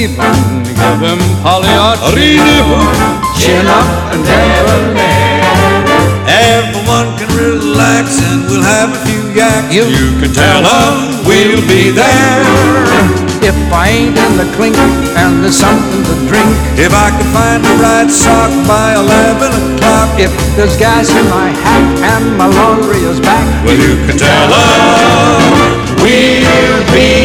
Even 0.00 0.64
give 0.64 0.96
them 1.04 1.20
Pagliacci, 1.44 2.40
chin 3.36 3.66
up 3.68 3.84
and 4.16 4.24
debonair. 4.24 5.44
Everyone 6.24 7.12
can 7.20 7.28
relax 7.36 8.16
and 8.24 8.48
we'll 8.48 8.64
have 8.64 8.96
a 8.96 9.00
few 9.04 9.20
yaks. 9.36 9.68
You, 9.68 9.84
can 10.16 10.32
tell 10.32 10.64
'em 10.64 11.20
we'll 11.28 11.60
be 11.68 11.92
there. 11.92 12.40
If 13.44 13.56
I 13.72 13.88
ain't 13.88 14.16
in 14.16 14.32
the 14.40 14.48
clink 14.56 14.76
and 15.20 15.44
there's 15.44 15.56
something 15.56 16.02
to 16.08 16.14
drink, 16.28 16.48
If 16.80 16.92
I 16.96 17.08
can 17.12 17.28
find 17.36 17.60
the 17.64 17.74
right 17.84 18.10
sock 18.10 18.50
by 18.64 18.96
11 18.96 19.52
o'clock, 19.60 20.08
if 20.16 20.32
there's 20.56 20.76
gas 20.76 21.12
in 21.12 21.26
my 21.28 21.50
hat 21.64 21.84
and 22.12 22.24
my 22.40 22.48
laundry 22.48 23.00
is 23.04 23.20
back, 23.20 23.44
well, 23.64 23.76
you 23.76 23.96
can 24.06 24.16
tell 24.16 24.48
tell 24.48 24.48
'em 24.48 26.00
we'll 26.00 26.84
be 26.94 27.20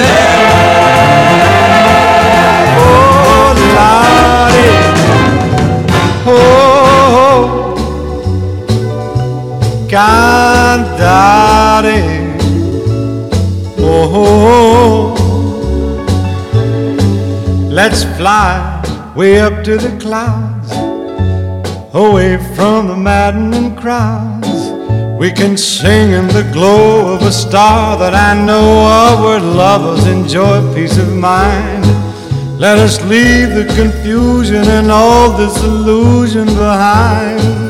Oh, 0.00 0.87
cantare. 9.88 11.48
Oh, 13.80 14.12
oh, 14.22 15.14
oh, 15.18 15.34
let's 17.70 18.04
fly 18.16 18.82
way 19.16 19.40
up 19.40 19.64
to 19.64 19.76
the 19.78 19.96
clouds, 19.98 20.70
away 21.94 22.36
from 22.54 22.88
the 22.88 22.96
maddening 22.96 23.74
crowds. 23.76 24.38
We 25.18 25.32
can 25.32 25.56
sing 25.56 26.12
in 26.12 26.28
the 26.28 26.48
glow 26.52 27.14
of 27.14 27.22
a 27.22 27.32
star 27.32 27.96
that 27.98 28.14
I 28.14 28.34
know 28.46 28.86
of 29.10 29.24
where 29.24 29.40
lovers 29.40 30.06
enjoy 30.06 30.60
peace 30.74 30.96
of 30.98 31.12
mind. 31.16 31.84
Let 32.60 32.78
us 32.78 33.00
leave 33.04 33.50
the 33.54 33.64
confusion 33.74 34.64
and 34.68 34.90
all 34.90 35.36
disillusion 35.36 36.46
behind. 36.46 37.67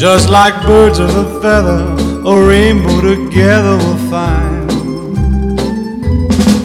Just 0.00 0.30
like 0.30 0.54
birds 0.62 0.98
of 0.98 1.14
a 1.14 1.40
feather, 1.42 1.84
a 2.26 2.34
rainbow 2.48 3.02
together 3.02 3.76
we'll 3.76 3.98
find. 4.08 4.70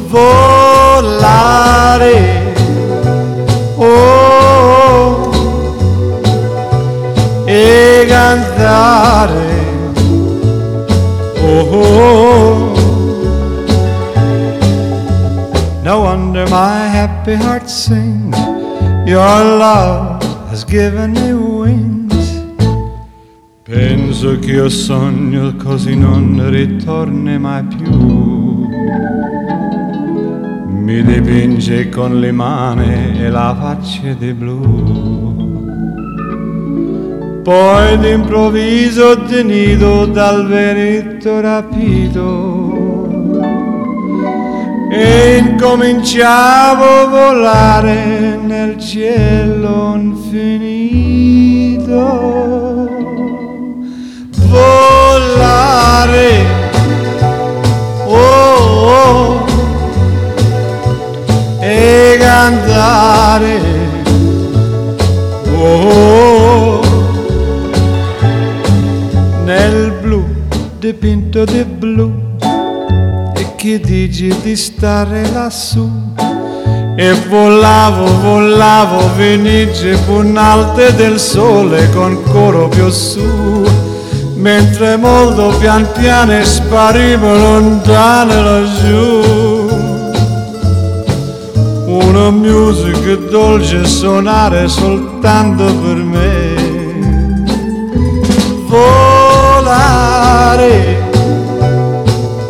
Volare, 0.09 1.35
oh, 3.77 5.33
e 7.45 8.05
cantare, 8.07 9.51
oh. 11.41 12.71
No 15.83 15.99
wonder 15.99 16.47
my 16.47 16.87
happy 16.87 17.35
heart 17.35 17.69
sings. 17.69 18.37
Your 19.05 19.43
love 19.59 20.23
has 20.49 20.63
given 20.63 21.11
me 21.11 21.33
wings. 21.33 21.94
Penso 23.75 24.39
che 24.39 24.51
io 24.51 24.69
sogno 24.69 25.53
così 25.61 25.97
non 25.97 26.49
ritorni 26.49 27.37
mai 27.37 27.61
più. 27.63 28.69
Mi 30.69 31.03
dipinge 31.03 31.89
con 31.89 32.21
le 32.21 32.31
mani 32.31 33.19
e 33.19 33.29
la 33.29 33.53
faccia 33.59 34.13
di 34.17 34.31
blu. 34.31 35.51
Poi 37.43 37.97
d'improvviso 37.97 39.23
tenido 39.23 40.05
dal 40.05 40.47
veretto 40.47 41.41
rapito 41.41 43.09
e 44.89 45.43
incominciavo 45.49 46.83
a 46.85 47.07
volare 47.07 48.39
nel 48.41 48.77
cielo 48.77 49.95
infinito. 49.95 51.35
Volare, 55.75 56.45
oh, 58.05 58.15
oh, 58.87 59.45
e 61.59 62.17
cantare, 62.17 63.59
oh, 65.53 66.79
oh, 66.79 66.81
nel 69.43 69.91
blu 69.99 70.23
dipinto 70.79 71.43
di 71.43 71.65
blu. 71.65 72.23
Che 73.57 73.79
dici 73.79 74.33
di 74.43 74.55
stare 74.55 75.29
lassù? 75.33 75.89
E 76.95 77.13
volavo, 77.27 78.05
volavo, 78.21 79.13
venice 79.15 79.97
punalte 80.05 80.95
del 80.95 81.19
sole 81.19 81.89
con 81.89 82.23
coro 82.23 82.69
più 82.69 82.89
su 82.89 83.84
mentre 84.45 84.95
molto 84.95 85.57
pian 85.57 85.91
piano 85.93 86.43
sparivo 86.43 87.35
lontano 87.35 88.43
laggiù. 88.43 89.23
Una 91.87 92.29
musica 92.29 93.15
dolce 93.15 93.83
suonare 93.87 94.67
soltanto 94.67 95.63
per 95.63 95.95
me. 95.95 96.53
Volare. 98.67 99.93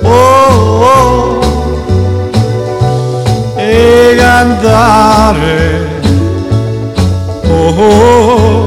Oh, 0.02 1.40
e 3.56 4.16
cantare. 4.18 5.88
Oh, 7.48 7.70
oh, 7.78 8.65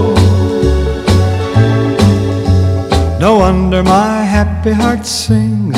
no 3.21 3.39
wonder 3.39 3.83
my 3.83 4.23
happy 4.23 4.73
heart 4.73 5.05
sings. 5.05 5.77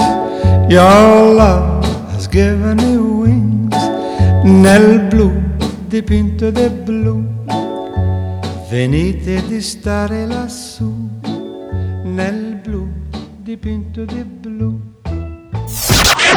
Your 0.68 1.34
love 1.34 1.84
has 2.12 2.26
given 2.28 2.76
me 2.76 2.96
wings. 2.96 3.76
Nel 4.44 5.08
blu 5.08 5.42
dipinto 5.88 6.50
di 6.50 6.68
blu. 6.68 7.24
Venite 8.70 9.42
di 9.48 9.60
stare 9.60 10.26
lassù. 10.26 10.92
Nel 12.04 12.60
blu 12.62 12.88
dipinto 13.42 14.04
di 14.04 14.22
blu. 14.24 14.80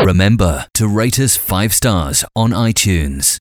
Remember 0.03 0.65
to 0.73 0.87
rate 0.87 1.17
us 1.17 1.37
5 1.37 1.71
stars 1.71 2.25
on 2.35 2.51
iTunes. 2.51 3.39